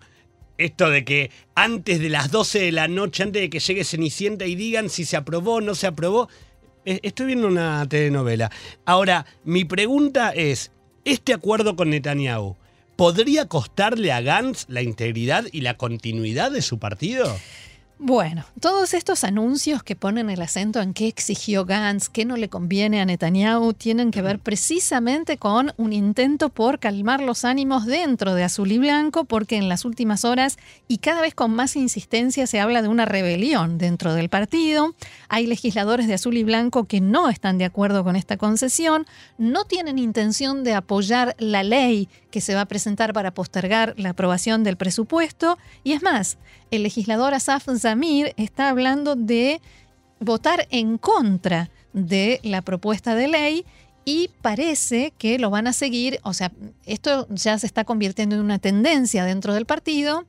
esto 0.60 0.90
de 0.90 1.04
que 1.04 1.30
antes 1.54 2.00
de 2.00 2.08
las 2.08 2.30
12 2.30 2.60
de 2.60 2.72
la 2.72 2.88
noche, 2.88 3.22
antes 3.22 3.42
de 3.42 3.50
que 3.50 3.60
llegue 3.60 3.84
Cenicienta 3.84 4.46
y 4.46 4.54
digan 4.54 4.90
si 4.90 5.04
se 5.04 5.16
aprobó 5.16 5.54
o 5.54 5.60
no 5.60 5.74
se 5.74 5.86
aprobó, 5.86 6.28
eh, 6.84 7.00
estoy 7.02 7.26
viendo 7.26 7.48
una 7.48 7.86
telenovela. 7.88 8.50
Ahora, 8.84 9.26
mi 9.44 9.64
pregunta 9.64 10.30
es, 10.30 10.72
¿este 11.04 11.32
acuerdo 11.32 11.76
con 11.76 11.90
Netanyahu 11.90 12.56
podría 12.96 13.46
costarle 13.46 14.12
a 14.12 14.20
Gantz 14.20 14.66
la 14.68 14.82
integridad 14.82 15.44
y 15.50 15.62
la 15.62 15.76
continuidad 15.76 16.50
de 16.50 16.62
su 16.62 16.78
partido? 16.78 17.36
Bueno, 18.02 18.46
todos 18.58 18.94
estos 18.94 19.24
anuncios 19.24 19.82
que 19.82 19.94
ponen 19.94 20.30
el 20.30 20.40
acento 20.40 20.80
en 20.80 20.94
qué 20.94 21.06
exigió 21.06 21.66
Gantz, 21.66 22.08
qué 22.08 22.24
no 22.24 22.38
le 22.38 22.48
conviene 22.48 23.02
a 23.02 23.04
Netanyahu, 23.04 23.74
tienen 23.74 24.10
que 24.10 24.22
ver 24.22 24.38
precisamente 24.38 25.36
con 25.36 25.74
un 25.76 25.92
intento 25.92 26.48
por 26.48 26.78
calmar 26.78 27.20
los 27.20 27.44
ánimos 27.44 27.84
dentro 27.84 28.34
de 28.34 28.42
Azul 28.42 28.72
y 28.72 28.78
Blanco, 28.78 29.26
porque 29.26 29.58
en 29.58 29.68
las 29.68 29.84
últimas 29.84 30.24
horas 30.24 30.56
y 30.88 30.96
cada 30.96 31.20
vez 31.20 31.34
con 31.34 31.54
más 31.54 31.76
insistencia 31.76 32.46
se 32.46 32.58
habla 32.58 32.80
de 32.80 32.88
una 32.88 33.04
rebelión 33.04 33.76
dentro 33.76 34.14
del 34.14 34.30
partido. 34.30 34.94
Hay 35.28 35.46
legisladores 35.46 36.08
de 36.08 36.14
Azul 36.14 36.38
y 36.38 36.42
Blanco 36.42 36.84
que 36.84 37.02
no 37.02 37.28
están 37.28 37.58
de 37.58 37.66
acuerdo 37.66 38.02
con 38.02 38.16
esta 38.16 38.38
concesión, 38.38 39.06
no 39.36 39.64
tienen 39.64 39.98
intención 39.98 40.64
de 40.64 40.72
apoyar 40.72 41.36
la 41.38 41.62
ley 41.62 42.08
que 42.30 42.40
se 42.40 42.54
va 42.54 42.62
a 42.62 42.66
presentar 42.66 43.12
para 43.12 43.34
postergar 43.34 43.92
la 43.98 44.10
aprobación 44.10 44.64
del 44.64 44.78
presupuesto, 44.78 45.58
y 45.84 45.92
es 45.92 46.02
más, 46.02 46.38
el 46.70 46.82
legislador 46.82 47.34
Asaf 47.34 47.68
Zamir 47.78 48.34
está 48.36 48.68
hablando 48.68 49.16
de 49.16 49.60
votar 50.20 50.66
en 50.70 50.98
contra 50.98 51.70
de 51.92 52.40
la 52.42 52.62
propuesta 52.62 53.14
de 53.14 53.28
ley 53.28 53.64
y 54.04 54.30
parece 54.42 55.12
que 55.18 55.38
lo 55.38 55.50
van 55.50 55.66
a 55.66 55.72
seguir, 55.72 56.20
o 56.22 56.32
sea, 56.32 56.52
esto 56.86 57.26
ya 57.30 57.58
se 57.58 57.66
está 57.66 57.84
convirtiendo 57.84 58.36
en 58.36 58.42
una 58.42 58.58
tendencia 58.58 59.24
dentro 59.24 59.54
del 59.54 59.66
partido 59.66 60.24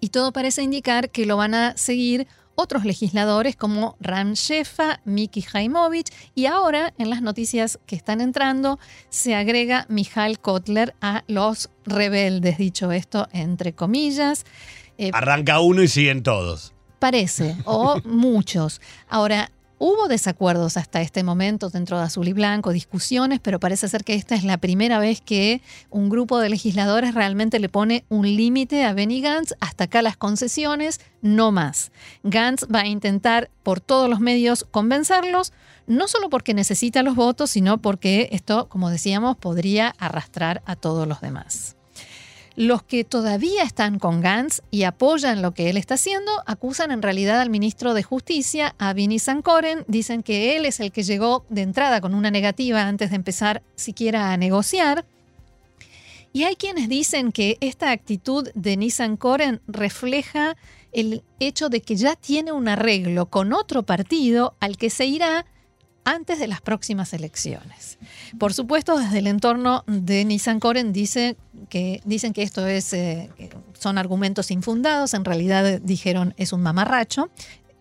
y 0.00 0.08
todo 0.08 0.32
parece 0.32 0.62
indicar 0.62 1.10
que 1.10 1.26
lo 1.26 1.36
van 1.36 1.54
a 1.54 1.76
seguir 1.76 2.26
otros 2.60 2.84
legisladores 2.84 3.54
como 3.54 3.96
Ram 4.00 4.32
Shefa, 4.32 5.00
Miki 5.04 5.42
Jaimovich 5.42 6.08
y 6.34 6.46
ahora 6.46 6.92
en 6.98 7.08
las 7.08 7.22
noticias 7.22 7.78
que 7.86 7.94
están 7.94 8.20
entrando 8.20 8.80
se 9.10 9.36
agrega 9.36 9.86
Mijail 9.88 10.40
Kotler 10.40 10.96
a 11.00 11.22
los 11.28 11.70
rebeldes, 11.86 12.58
dicho 12.58 12.90
esto 12.90 13.28
entre 13.32 13.74
comillas. 13.74 14.44
Eh, 14.98 15.12
Arranca 15.14 15.60
uno 15.60 15.84
y 15.84 15.88
siguen 15.88 16.24
todos. 16.24 16.74
Parece, 16.98 17.56
o 17.64 18.00
muchos. 18.04 18.80
Ahora, 19.08 19.52
Hubo 19.80 20.08
desacuerdos 20.08 20.76
hasta 20.76 21.00
este 21.02 21.22
momento 21.22 21.70
dentro 21.70 21.98
de 21.98 22.04
Azul 22.04 22.26
y 22.26 22.32
Blanco, 22.32 22.72
discusiones, 22.72 23.38
pero 23.38 23.60
parece 23.60 23.88
ser 23.88 24.02
que 24.02 24.14
esta 24.14 24.34
es 24.34 24.42
la 24.42 24.58
primera 24.58 24.98
vez 24.98 25.20
que 25.20 25.62
un 25.88 26.08
grupo 26.08 26.40
de 26.40 26.48
legisladores 26.48 27.14
realmente 27.14 27.60
le 27.60 27.68
pone 27.68 28.04
un 28.08 28.26
límite 28.26 28.84
a 28.84 28.92
Benny 28.92 29.20
Gantz. 29.20 29.54
Hasta 29.60 29.84
acá 29.84 30.02
las 30.02 30.16
concesiones, 30.16 31.00
no 31.22 31.52
más. 31.52 31.92
Gantz 32.24 32.66
va 32.74 32.80
a 32.80 32.86
intentar 32.86 33.50
por 33.62 33.80
todos 33.80 34.10
los 34.10 34.18
medios 34.18 34.66
convencerlos, 34.68 35.52
no 35.86 36.08
solo 36.08 36.28
porque 36.28 36.54
necesita 36.54 37.04
los 37.04 37.14
votos, 37.14 37.50
sino 37.50 37.78
porque 37.78 38.30
esto, 38.32 38.68
como 38.68 38.90
decíamos, 38.90 39.36
podría 39.36 39.94
arrastrar 39.98 40.60
a 40.66 40.74
todos 40.74 41.06
los 41.06 41.20
demás. 41.20 41.77
Los 42.58 42.82
que 42.82 43.04
todavía 43.04 43.62
están 43.62 44.00
con 44.00 44.20
Gantz 44.20 44.62
y 44.72 44.82
apoyan 44.82 45.42
lo 45.42 45.54
que 45.54 45.70
él 45.70 45.76
está 45.76 45.94
haciendo 45.94 46.32
acusan 46.44 46.90
en 46.90 47.02
realidad 47.02 47.40
al 47.40 47.50
ministro 47.50 47.94
de 47.94 48.02
Justicia, 48.02 48.74
a 48.78 48.92
Vinny 48.94 49.20
Sankoren. 49.20 49.84
Dicen 49.86 50.24
que 50.24 50.56
él 50.56 50.66
es 50.66 50.80
el 50.80 50.90
que 50.90 51.04
llegó 51.04 51.46
de 51.50 51.62
entrada 51.62 52.00
con 52.00 52.16
una 52.16 52.32
negativa 52.32 52.88
antes 52.88 53.10
de 53.10 53.16
empezar 53.16 53.62
siquiera 53.76 54.32
a 54.32 54.36
negociar. 54.36 55.04
Y 56.32 56.42
hay 56.42 56.56
quienes 56.56 56.88
dicen 56.88 57.30
que 57.30 57.58
esta 57.60 57.92
actitud 57.92 58.50
de 58.56 58.76
Nissan 58.76 59.16
Koren 59.16 59.60
refleja 59.68 60.56
el 60.90 61.22
hecho 61.38 61.68
de 61.68 61.80
que 61.80 61.94
ya 61.94 62.16
tiene 62.16 62.50
un 62.50 62.66
arreglo 62.66 63.26
con 63.26 63.52
otro 63.52 63.84
partido 63.84 64.56
al 64.58 64.76
que 64.76 64.90
se 64.90 65.06
irá 65.06 65.46
antes 66.08 66.38
de 66.38 66.48
las 66.48 66.60
próximas 66.60 67.12
elecciones. 67.12 67.98
Por 68.38 68.54
supuesto, 68.54 68.98
desde 68.98 69.18
el 69.18 69.26
entorno 69.26 69.84
de 69.86 70.24
Nissan 70.24 70.60
Koren 70.60 70.92
dice 70.92 71.36
que, 71.68 72.00
dicen 72.04 72.32
que 72.32 72.42
esto 72.42 72.66
es, 72.66 72.92
eh, 72.92 73.30
son 73.74 73.98
argumentos 73.98 74.50
infundados, 74.50 75.14
en 75.14 75.24
realidad 75.24 75.80
dijeron 75.80 76.34
es 76.36 76.52
un 76.52 76.62
mamarracho. 76.62 77.30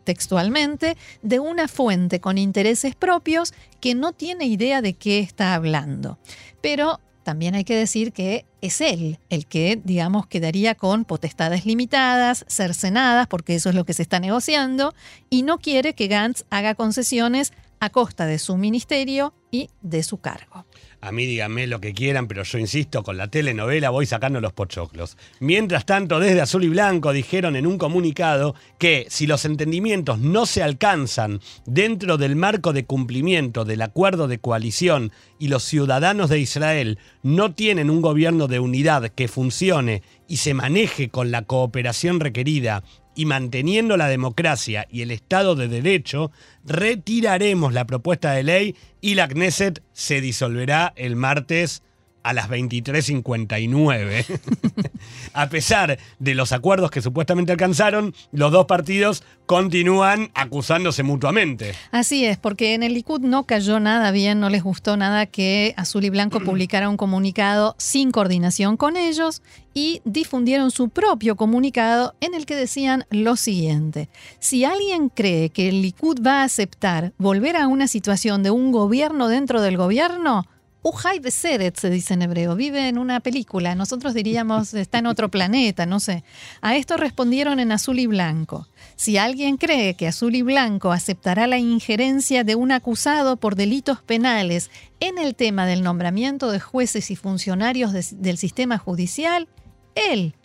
textualmente, 0.04 0.96
de 1.22 1.42
una 1.42 1.68
fuente 1.68 2.22
con 2.22 2.38
intereses 2.38 2.96
propios 2.96 3.54
que 3.82 3.94
no 3.94 4.14
tiene 4.14 4.46
idea 4.46 4.82
de 4.82 4.94
qué 4.94 5.20
está 5.20 5.54
hablando. 5.54 6.18
Pero 6.62 7.02
también 7.24 7.56
hay 7.56 7.66
que 7.66 7.76
decir 7.76 8.14
que 8.14 8.46
es 8.62 8.80
él 8.80 9.20
el 9.30 9.46
que, 9.46 9.78
digamos, 9.84 10.26
quedaría 10.26 10.76
con 10.76 11.04
potestades 11.04 11.66
limitadas, 11.66 12.46
cercenadas, 12.48 13.28
porque 13.28 13.56
eso 13.56 13.68
es 13.68 13.76
lo 13.76 13.84
que 13.84 13.92
se 13.92 14.02
está 14.02 14.22
negociando, 14.22 14.94
y 15.30 15.42
no 15.42 15.58
quiere 15.58 15.94
que 15.94 16.08
Gantz 16.08 16.46
haga 16.50 16.74
concesiones 16.74 17.52
a 17.80 17.90
costa 17.90 18.26
de 18.26 18.40
su 18.40 18.58
ministerio 18.58 19.34
y 19.52 19.70
de 19.82 20.04
su 20.04 20.18
cargo. 20.20 20.66
A 21.00 21.12
mí 21.12 21.26
díganme 21.26 21.68
lo 21.68 21.80
que 21.80 21.94
quieran, 21.94 22.28
pero 22.28 22.44
yo 22.44 22.58
insisto, 22.58 23.04
con 23.04 23.18
la 23.18 23.30
telenovela 23.30 23.92
voy 23.92 24.06
sacando 24.06 24.42
los 24.42 24.52
pochoclos. 24.52 25.16
Mientras 25.40 25.86
tanto, 25.86 26.20
desde 26.20 26.42
Azul 26.42 26.64
y 26.64 26.70
Blanco 26.70 27.14
dijeron 27.14 27.56
en 27.56 27.68
un 27.68 27.78
comunicado 27.78 28.56
que 28.80 29.06
si 29.10 29.28
los 29.28 29.46
entendimientos 29.46 30.20
no 30.20 30.46
se 30.46 30.64
alcanzan 30.64 31.40
dentro 31.66 32.18
del 32.18 32.36
marco 32.36 32.74
de 32.74 32.86
cumplimiento 32.86 33.64
del 33.64 33.84
acuerdo 33.84 34.28
de 34.28 34.40
coalición 34.40 35.12
y 35.40 35.50
los 35.50 35.64
ciudadanos 35.64 36.30
de 36.30 36.40
Israel 36.40 37.00
no 37.22 37.54
tienen 37.54 37.90
un 37.90 38.02
gobierno 38.02 38.48
de 38.48 38.60
unidad 38.60 39.10
que 39.10 39.28
funcione 39.28 40.02
y 40.28 40.38
se 40.38 40.54
maneje 40.54 41.10
con 41.10 41.32
la 41.32 41.44
cooperación 41.44 42.20
requerida 42.20 42.84
y 43.18 43.26
manteniendo 43.26 43.98
la 43.98 44.08
democracia 44.08 44.88
y 44.92 45.02
el 45.02 45.10
Estado 45.10 45.56
de 45.56 45.68
Derecho, 45.68 46.32
retiraremos 46.64 47.74
la 47.74 47.86
propuesta 47.86 48.32
de 48.32 48.44
ley 48.44 48.76
y 49.02 49.16
la 49.16 49.28
Knesset 49.28 49.82
se 49.92 50.22
disolverá 50.22 50.94
el 50.96 51.16
martes 51.16 51.82
a 52.28 52.34
las 52.34 52.50
23.59. 52.50 54.26
a 55.34 55.48
pesar 55.48 55.98
de 56.20 56.36
los 56.36 56.52
acuerdos 56.52 56.92
que 56.92 57.02
supuestamente 57.02 57.54
alcanzaron, 57.54 58.14
los 58.34 58.52
dos 58.52 58.66
partidos 58.66 59.24
continúan 59.46 60.30
acusándose 60.34 61.04
mutuamente. 61.04 61.74
Así 61.92 62.26
es, 62.26 62.38
porque 62.38 62.74
en 62.74 62.84
el 62.84 62.94
Likud 62.94 63.22
no 63.22 63.46
cayó 63.46 63.80
nada 63.80 64.12
bien, 64.12 64.42
no 64.42 64.50
les 64.50 64.62
gustó 64.62 64.98
nada 64.98 65.26
que 65.26 65.74
Azul 65.78 66.04
y 66.04 66.10
Blanco 66.10 66.40
publicara 66.46 66.90
un 66.90 66.98
comunicado 66.98 67.76
sin 67.78 68.12
coordinación 68.12 68.76
con 68.76 68.98
ellos 68.98 69.42
y 69.74 70.02
difundieron 70.04 70.70
su 70.72 70.90
propio 70.90 71.38
comunicado 71.38 72.14
en 72.20 72.34
el 72.34 72.46
que 72.46 72.58
decían 72.58 73.06
lo 73.10 73.38
siguiente. 73.38 74.10
Si 74.40 74.66
alguien 74.66 75.08
cree 75.08 75.50
que 75.50 75.70
el 75.70 75.82
Likud 75.82 76.20
va 76.22 76.42
a 76.42 76.44
aceptar 76.44 77.14
volver 77.18 77.56
a 77.56 77.68
una 77.68 77.88
situación 77.88 78.44
de 78.44 78.52
un 78.52 78.74
gobierno 78.74 79.30
dentro 79.30 79.62
del 79.62 79.78
gobierno, 79.78 80.46
Ujai 80.88 81.20
Beseret 81.20 81.76
se 81.76 81.90
dice 81.90 82.14
en 82.14 82.22
hebreo, 82.22 82.56
vive 82.56 82.88
en 82.88 82.98
una 82.98 83.20
película, 83.20 83.76
nosotros 83.76 84.14
diríamos 84.14 84.74
está 84.74 85.00
en 85.00 85.08
otro 85.08 85.30
planeta, 85.30 85.86
no 85.86 86.00
sé. 86.00 86.24
A 86.62 86.78
esto 86.78 86.96
respondieron 86.96 87.60
en 87.60 87.74
azul 87.74 88.00
y 88.00 88.08
blanco. 88.08 88.70
Si 88.96 89.18
alguien 89.18 89.58
cree 89.58 89.96
que 89.96 90.08
azul 90.08 90.34
y 90.34 90.44
blanco 90.44 90.94
aceptará 90.94 91.46
la 91.46 91.58
injerencia 91.58 92.46
de 92.46 92.56
un 92.56 92.72
acusado 92.72 93.36
por 93.36 93.56
delitos 93.56 94.02
penales 94.02 94.72
en 95.02 95.18
el 95.18 95.36
tema 95.36 95.66
del 95.66 95.84
nombramiento 95.84 96.52
de 96.52 96.62
jueces 96.62 97.12
y 97.12 97.18
funcionarios 97.18 97.92
del 98.22 98.38
sistema 98.38 98.78
judicial, 98.78 99.50
él, 99.94 100.36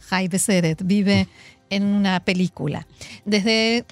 Jai 0.00 0.26
Beseret, 0.26 0.82
vive 0.84 1.28
en 1.70 1.84
una 1.84 2.24
película. 2.24 2.88
Desde 3.24 3.84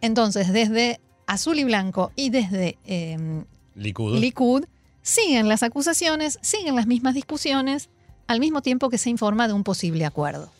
entonces, 0.00 0.52
desde 0.52 0.98
azul 1.28 1.60
y 1.60 1.64
blanco 1.64 2.10
y 2.16 2.30
desde 2.30 2.76
em, 2.84 3.44
Likud 3.76 4.64
siguen 5.02 5.48
las 5.48 5.62
acusaciones, 5.62 6.38
siguen 6.42 6.76
las 6.76 6.86
mismas 6.86 7.14
discusiones, 7.14 7.88
al 8.26 8.40
mismo 8.40 8.62
tiempo 8.62 8.90
que 8.90 8.98
se 8.98 9.10
informa 9.10 9.48
de 9.48 9.54
un 9.54 9.64
posible 9.64 10.04
acuerdo. 10.04 10.50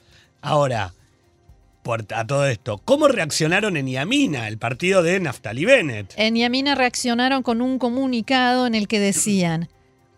Ahora, 0.41 0.95
por, 1.83 2.05
a 2.15 2.27
todo 2.27 2.47
esto, 2.47 2.81
¿cómo 2.85 3.09
reaccionaron 3.09 3.77
en 3.77 3.87
Yamina, 3.87 4.49
el 4.49 4.59
partido 4.59 5.03
de 5.03 5.21
Naftali 5.21 5.65
Bennett? 5.65 6.15
En 6.17 6.37
Yamina 6.37 6.75
reaccionaron 6.75 7.43
con 7.43 7.61
un 7.61 7.79
comunicado 7.79 8.67
en 8.67 8.75
el 8.75 8.89
que 8.89 9.01
decían, 9.01 9.69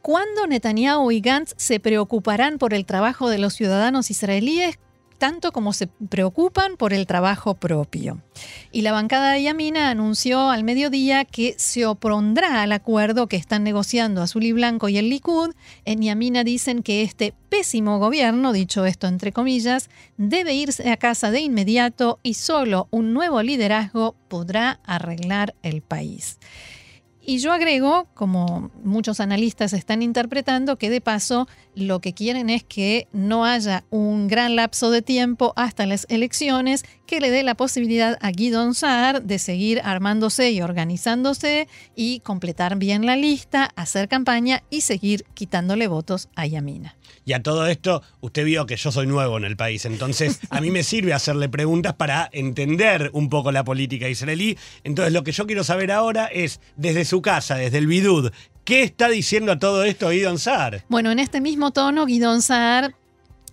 ¿cuándo 0.02 0.46
Netanyahu 0.46 1.10
y 1.10 1.20
Gantz 1.20 1.54
se 1.56 1.80
preocuparán 1.80 2.58
por 2.58 2.74
el 2.74 2.86
trabajo 2.86 3.28
de 3.28 3.38
los 3.38 3.54
ciudadanos 3.54 4.10
israelíes 4.10 4.78
tanto 5.20 5.52
como 5.52 5.74
se 5.74 5.86
preocupan 5.86 6.78
por 6.78 6.94
el 6.94 7.06
trabajo 7.06 7.54
propio. 7.54 8.22
Y 8.72 8.80
la 8.80 8.90
bancada 8.90 9.32
de 9.32 9.42
Yamina 9.42 9.90
anunció 9.90 10.48
al 10.48 10.64
mediodía 10.64 11.26
que 11.26 11.54
se 11.58 11.84
opondrá 11.84 12.62
al 12.62 12.72
acuerdo 12.72 13.28
que 13.28 13.36
están 13.36 13.62
negociando 13.62 14.22
Azul 14.22 14.44
y 14.44 14.52
Blanco 14.52 14.88
y 14.88 14.96
el 14.96 15.10
Likud. 15.10 15.54
En 15.84 16.00
Yamina 16.00 16.42
dicen 16.42 16.82
que 16.82 17.02
este 17.02 17.34
pésimo 17.50 17.98
gobierno, 17.98 18.54
dicho 18.54 18.86
esto 18.86 19.08
entre 19.08 19.30
comillas, 19.30 19.90
debe 20.16 20.54
irse 20.54 20.90
a 20.90 20.96
casa 20.96 21.30
de 21.30 21.40
inmediato 21.40 22.18
y 22.22 22.34
solo 22.34 22.88
un 22.90 23.12
nuevo 23.12 23.42
liderazgo 23.42 24.16
podrá 24.28 24.80
arreglar 24.84 25.54
el 25.62 25.82
país. 25.82 26.38
Y 27.30 27.38
yo 27.38 27.52
agrego, 27.52 28.08
como 28.14 28.72
muchos 28.82 29.20
analistas 29.20 29.72
están 29.72 30.02
interpretando, 30.02 30.78
que 30.78 30.90
de 30.90 31.00
paso 31.00 31.46
lo 31.76 32.00
que 32.00 32.12
quieren 32.12 32.50
es 32.50 32.64
que 32.64 33.06
no 33.12 33.44
haya 33.44 33.84
un 33.88 34.26
gran 34.26 34.56
lapso 34.56 34.90
de 34.90 35.00
tiempo 35.00 35.52
hasta 35.54 35.86
las 35.86 36.06
elecciones 36.08 36.84
que 37.10 37.20
le 37.20 37.32
dé 37.32 37.42
la 37.42 37.56
posibilidad 37.56 38.16
a 38.20 38.30
Guido 38.30 38.72
Saar 38.72 39.24
de 39.24 39.40
seguir 39.40 39.80
armándose 39.82 40.52
y 40.52 40.62
organizándose 40.62 41.66
y 41.96 42.20
completar 42.20 42.76
bien 42.76 43.04
la 43.04 43.16
lista, 43.16 43.68
hacer 43.74 44.06
campaña 44.06 44.62
y 44.70 44.82
seguir 44.82 45.24
quitándole 45.34 45.88
votos 45.88 46.28
a 46.36 46.46
Yamina. 46.46 46.94
Y 47.24 47.32
a 47.32 47.42
todo 47.42 47.66
esto, 47.66 48.04
usted 48.20 48.44
vio 48.44 48.64
que 48.64 48.76
yo 48.76 48.92
soy 48.92 49.08
nuevo 49.08 49.38
en 49.38 49.44
el 49.44 49.56
país, 49.56 49.86
entonces 49.86 50.38
a 50.50 50.60
mí 50.60 50.70
me 50.70 50.84
sirve 50.84 51.12
hacerle 51.12 51.48
preguntas 51.48 51.94
para 51.94 52.30
entender 52.32 53.10
un 53.12 53.28
poco 53.28 53.50
la 53.50 53.64
política 53.64 54.08
israelí. 54.08 54.56
Entonces 54.84 55.12
lo 55.12 55.24
que 55.24 55.32
yo 55.32 55.48
quiero 55.48 55.64
saber 55.64 55.90
ahora 55.90 56.26
es, 56.26 56.60
desde 56.76 57.04
su 57.04 57.22
casa, 57.22 57.56
desde 57.56 57.78
el 57.78 57.88
Bidud, 57.88 58.30
¿qué 58.62 58.84
está 58.84 59.08
diciendo 59.08 59.50
a 59.50 59.58
todo 59.58 59.82
esto 59.82 60.10
Guidon 60.10 60.38
Saar? 60.38 60.84
Bueno, 60.88 61.10
en 61.10 61.18
este 61.18 61.40
mismo 61.40 61.72
tono, 61.72 62.06
Guidon 62.06 62.40
Saar 62.40 62.94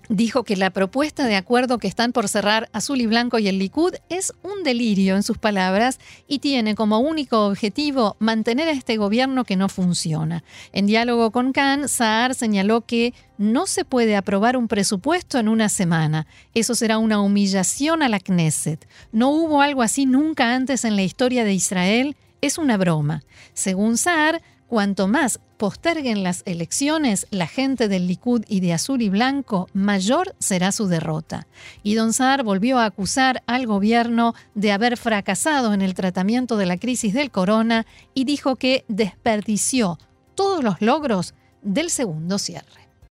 dijo 0.09 0.43
que 0.43 0.55
la 0.55 0.69
propuesta 0.69 1.25
de 1.25 1.35
acuerdo 1.35 1.77
que 1.77 1.87
están 1.87 2.11
por 2.11 2.27
cerrar 2.27 2.69
Azul 2.73 3.01
y 3.01 3.05
Blanco 3.05 3.39
y 3.39 3.47
el 3.47 3.59
Likud 3.59 3.93
es 4.09 4.33
un 4.43 4.63
delirio 4.63 5.15
en 5.15 5.23
sus 5.23 5.37
palabras 5.37 5.99
y 6.27 6.39
tiene 6.39 6.75
como 6.75 6.99
único 6.99 7.45
objetivo 7.45 8.15
mantener 8.19 8.69
a 8.69 8.71
este 8.71 8.97
gobierno 8.97 9.43
que 9.43 9.55
no 9.55 9.69
funciona. 9.69 10.43
En 10.71 10.87
diálogo 10.87 11.31
con 11.31 11.53
Khan, 11.53 11.87
Saar 11.89 12.35
señaló 12.35 12.81
que 12.81 13.13
no 13.37 13.67
se 13.67 13.85
puede 13.85 14.15
aprobar 14.15 14.57
un 14.57 14.67
presupuesto 14.67 15.39
en 15.39 15.47
una 15.47 15.69
semana. 15.69 16.27
Eso 16.53 16.75
será 16.75 16.97
una 16.97 17.21
humillación 17.21 18.01
a 18.01 18.09
la 18.09 18.19
Knesset. 18.19 18.87
No 19.11 19.29
hubo 19.29 19.61
algo 19.61 19.81
así 19.81 20.05
nunca 20.05 20.55
antes 20.55 20.85
en 20.85 20.95
la 20.95 21.03
historia 21.03 21.43
de 21.43 21.53
Israel. 21.53 22.15
Es 22.41 22.57
una 22.57 22.77
broma. 22.77 23.23
Según 23.53 23.97
Saar, 23.97 24.41
Cuanto 24.67 25.07
más 25.07 25.39
posterguen 25.57 26.23
las 26.23 26.43
elecciones 26.45 27.27
la 27.31 27.47
gente 27.47 27.87
del 27.87 28.07
Likud 28.07 28.43
y 28.47 28.59
de 28.59 28.73
azul 28.73 29.01
y 29.01 29.09
blanco, 29.09 29.67
mayor 29.73 30.35
será 30.39 30.71
su 30.71 30.87
derrota. 30.87 31.47
Y 31.83 31.95
Don 31.95 32.13
Saar 32.13 32.43
volvió 32.43 32.77
a 32.79 32.85
acusar 32.85 33.43
al 33.47 33.67
gobierno 33.67 34.35
de 34.55 34.71
haber 34.71 34.97
fracasado 34.97 35.73
en 35.73 35.81
el 35.81 35.93
tratamiento 35.93 36.57
de 36.57 36.67
la 36.67 36.77
crisis 36.77 37.13
del 37.13 37.31
corona 37.31 37.85
y 38.13 38.25
dijo 38.25 38.55
que 38.55 38.85
desperdició 38.87 39.99
todos 40.35 40.63
los 40.63 40.81
logros 40.81 41.33
del 41.61 41.89
segundo 41.89 42.37
cierre. 42.37 42.86